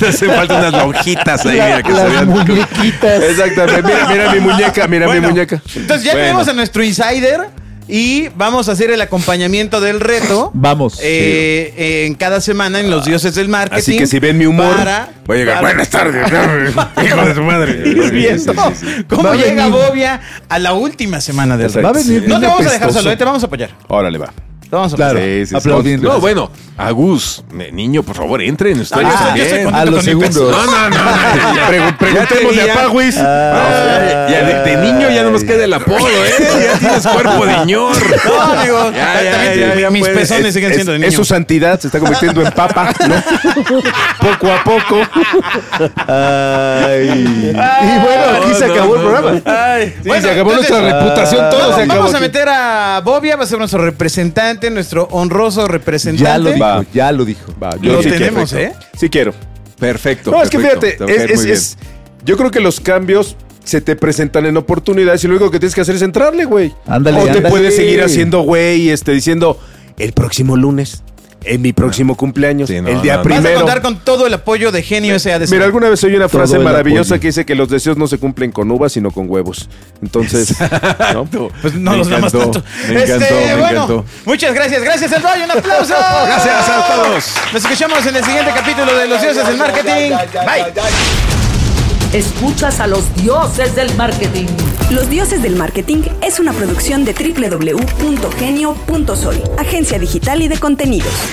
Hacen 0.08 0.30
falta 0.30 0.54
unas 0.58 0.72
lonjitas 0.72 1.46
ahí, 1.46 1.52
mira, 1.52 1.82
que 1.82 1.92
se 1.92 1.96
Las 2.02 2.12
vean. 2.12 2.28
muñequitas. 2.28 3.22
Exactamente. 3.22 3.82
Mira, 3.82 4.08
mira 4.08 4.32
mi 4.32 4.40
muñeca, 4.40 4.86
mira 4.88 5.06
Bueno, 5.06 5.20
mi 5.22 5.26
muñeca. 5.28 5.62
Entonces 5.74 6.04
ya 6.04 6.12
Bueno. 6.12 6.26
tenemos 6.26 6.48
a 6.48 6.52
nuestro 6.52 6.82
insider 6.84 7.48
y 7.88 8.28
vamos 8.36 8.68
a 8.68 8.72
hacer 8.72 8.90
el 8.90 9.00
acompañamiento 9.00 9.80
del 9.80 10.00
reto. 10.00 10.50
Vamos. 10.54 10.98
eh, 11.00 11.72
eh, 11.76 12.06
en 12.06 12.14
cada 12.14 12.40
semana 12.40 12.80
en 12.80 12.90
los 12.90 13.04
dioses 13.04 13.34
del 13.36 13.48
marketing. 13.48 13.78
Así 13.80 13.96
que 13.96 14.06
si 14.08 14.18
ven 14.18 14.36
mi 14.36 14.44
humor, 14.46 14.76
para- 14.76 15.08
voy 15.24 15.36
a 15.36 15.38
llegar. 15.40 15.54
para- 15.56 15.68
Buenas 15.68 15.88
tardes. 15.90 16.26
Hijo 17.04 17.24
de 17.24 17.34
su 17.34 17.42
madre. 17.42 17.72
Viendo 18.10 18.54
¿Cómo 19.08 19.28
a 19.28 19.34
llega 19.36 19.66
venir. 19.68 19.70
Bobia 19.88 20.20
a 20.48 20.58
la 20.58 20.72
última 20.72 21.20
semana 21.20 21.56
del 21.56 21.72
reto? 21.72 21.84
Va 21.86 21.90
a 21.90 21.92
venir 21.92 22.24
No 22.28 22.40
te 22.40 22.46
vamos 22.46 22.60
a 22.62 22.64
dejar 22.64 22.76
apestoso. 22.82 22.98
solo, 23.00 23.12
eh, 23.12 23.16
te 23.16 23.24
vamos 23.24 23.42
a 23.42 23.46
apoyar. 23.46 23.70
Órale, 23.88 24.18
va. 24.18 24.32
Vamos 24.70 24.92
a 24.92 24.96
Claro. 24.96 25.18
Sí, 25.18 25.46
sí. 25.46 25.56
Aplaudiendo. 25.56 26.08
No, 26.12 26.20
bueno, 26.20 26.50
Agus, 26.76 27.44
niño, 27.72 28.02
por 28.02 28.16
favor, 28.16 28.42
entren 28.42 28.80
ustedes 28.80 29.06
Ah, 29.08 29.24
también. 29.28 29.74
a 29.74 29.84
los 29.86 30.04
segundos. 30.04 30.34
No, 30.36 30.66
no, 30.66 30.90
no. 30.90 30.96
no, 31.90 31.98
Preguntémosle 31.98 32.70
a 32.70 32.74
Pawis. 32.74 33.14
Ya, 33.14 34.26
ya 34.30 34.42
de, 34.44 34.70
de 34.70 34.76
niño 34.82 35.08
ya 35.10 35.22
no 35.22 35.30
nos 35.30 35.44
queda 35.44 35.64
el 35.64 35.72
apodo, 35.72 36.06
¿eh? 36.06 36.34
Ya 36.72 36.78
tienes 36.78 37.06
cuerpo 37.06 37.46
de 37.46 37.64
ñor. 37.66 37.96
No, 38.26 38.40
amigo, 38.42 38.90
Ya, 38.92 39.22
ya, 39.22 39.54
ya, 39.54 39.74
ya 39.76 39.90
mis 39.90 40.00
puedes. 40.00 40.18
pezones 40.18 40.46
Es, 40.46 40.54
siguen 40.54 40.74
siendo 40.74 40.92
de 40.92 40.98
niño. 40.98 41.08
es 41.08 41.14
su 41.14 41.24
santidad, 41.24 41.78
se 41.80 41.86
está 41.88 41.98
convirtiendo 42.00 42.42
en 42.42 42.50
papa, 42.52 42.92
¿no? 43.08 43.14
poco 44.20 44.52
a 44.52 44.64
poco. 44.64 45.00
Ay. 46.06 47.52
Y 47.52 47.52
bueno, 47.52 48.24
aquí 48.42 48.54
se 48.54 48.66
no, 48.66 48.72
acabó 48.74 48.96
el 48.96 49.02
no, 49.02 49.08
programa. 49.10 49.40
Ay, 49.44 49.94
Sí, 50.02 50.10
se 50.20 50.30
acabó 50.30 50.52
nuestra 50.54 50.80
reputación, 50.80 51.50
todo 51.50 51.60
vamos, 51.60 51.76
se 51.76 51.82
acabó. 51.82 51.98
vamos 52.00 52.14
a 52.14 52.20
meter 52.20 52.48
a 52.48 53.00
Bobia, 53.04 53.36
va 53.36 53.44
a 53.44 53.46
ser 53.46 53.58
nuestro 53.58 53.82
representante, 53.84 54.65
nuestro 54.70 55.08
honroso 55.10 55.66
representante. 55.68 56.24
Ya 56.24 56.38
lo 56.38 56.50
dijo, 56.52 56.64
Va. 56.64 56.84
ya 56.92 57.12
lo 57.12 57.24
dijo. 57.24 57.54
Va, 57.62 57.70
Lo 57.80 58.02
sí 58.02 58.10
tenemos, 58.10 58.50
quiero. 58.52 58.72
¿eh? 58.72 58.74
Sí 58.98 59.08
quiero. 59.08 59.34
Perfecto. 59.78 60.30
No, 60.30 60.42
es 60.42 60.48
que 60.50 60.58
perfecto. 60.58 60.80
fíjate, 60.86 60.98
Te 60.98 61.04
va 61.04 61.10
a 61.12 61.16
caer 61.16 61.30
es, 61.32 61.42
muy 61.42 61.50
es- 61.52 61.76
bien. 61.76 61.88
es- 61.90 62.24
yo 62.24 62.36
creo 62.36 62.50
que 62.50 62.60
los 62.60 62.80
cambios 62.80 63.36
se 63.64 63.80
te 63.80 63.96
presentan 63.96 64.46
en 64.46 64.56
oportunidades 64.56 65.22
y 65.24 65.26
lo 65.28 65.34
único 65.34 65.50
que 65.50 65.58
tienes 65.58 65.74
que 65.74 65.80
hacer 65.80 65.96
es 65.96 66.02
entrarle, 66.02 66.44
güey. 66.44 66.72
Ándale, 66.86 67.18
O 67.20 67.24
te 67.24 67.30
ándale. 67.30 67.48
puedes 67.50 67.76
seguir 67.76 68.02
haciendo, 68.02 68.40
güey, 68.42 68.90
este, 68.90 69.12
diciendo, 69.12 69.58
el 69.98 70.12
próximo 70.12 70.56
lunes, 70.56 71.02
en 71.46 71.62
mi 71.62 71.72
próximo 71.72 72.16
cumpleaños, 72.16 72.68
Sí, 72.68 72.80
no, 72.80 72.88
el 72.88 73.02
día 73.02 73.16
no, 73.16 73.22
no. 73.22 73.28
Vas 73.28 73.38
a 73.38 73.40
primero. 73.42 73.60
contar 73.60 73.82
con 73.82 73.98
todo 74.00 74.26
el 74.26 74.34
apoyo 74.34 74.72
de 74.72 74.82
Genio 74.82 75.18
SADC. 75.18 75.48
Mira, 75.50 75.64
alguna 75.64 75.88
vez 75.88 76.02
oí 76.04 76.14
una 76.14 76.28
Todo 76.28 76.38
frase 76.40 76.56
el 76.56 76.62
maravillosa 76.64 77.14
apoyo. 77.14 77.20
que 77.20 77.26
dice 77.28 77.44
que 77.46 77.54
los 77.54 77.68
deseos 77.68 77.96
no 77.96 78.06
se 78.06 78.18
cumplen 78.18 78.52
con 78.52 78.70
uvas, 78.70 78.92
sino 78.92 79.10
con 79.10 79.30
huevos. 79.30 79.68
Entonces, 80.02 80.54
¿no? 81.14 81.24
Pues 81.62 81.74
no 81.74 81.92
Me 81.92 81.96
los 81.98 82.08
damos 82.08 82.34
encantó, 82.34 82.50
tanto. 82.62 82.68
me 82.92 83.02
encantó, 83.02 83.34
me 83.34 83.54
bueno, 83.56 83.66
encantó. 83.84 84.04
Muchas 84.24 84.54
gracias, 84.54 84.82
gracias 84.82 85.12
El 85.12 85.22
Roy, 85.22 85.42
un 85.44 85.50
aplauso. 85.50 85.94
Gracias 86.26 86.68
a 86.68 86.86
todos. 86.94 87.24
Nos 87.52 87.62
escuchamos 87.64 88.04
en 88.06 88.16
el 88.16 88.24
siguiente 88.24 88.50
capítulo 88.54 88.96
de 88.96 89.06
Los 89.06 89.20
Dioses 89.22 89.46
del 89.46 89.56
Marketing. 89.56 90.10
Bye. 90.44 90.72
Escuchas 92.12 92.78
a 92.80 92.86
los 92.86 93.14
dioses 93.16 93.74
del 93.74 93.92
marketing. 93.96 94.46
Los 94.90 95.10
Dioses 95.10 95.42
del 95.42 95.56
Marketing 95.56 96.02
es 96.22 96.38
una 96.38 96.52
producción 96.52 97.04
de 97.04 97.12
www.genio.sol, 98.06 99.42
agencia 99.58 99.98
digital 99.98 100.40
y 100.40 100.48
de 100.48 100.56
contenidos. 100.56 101.12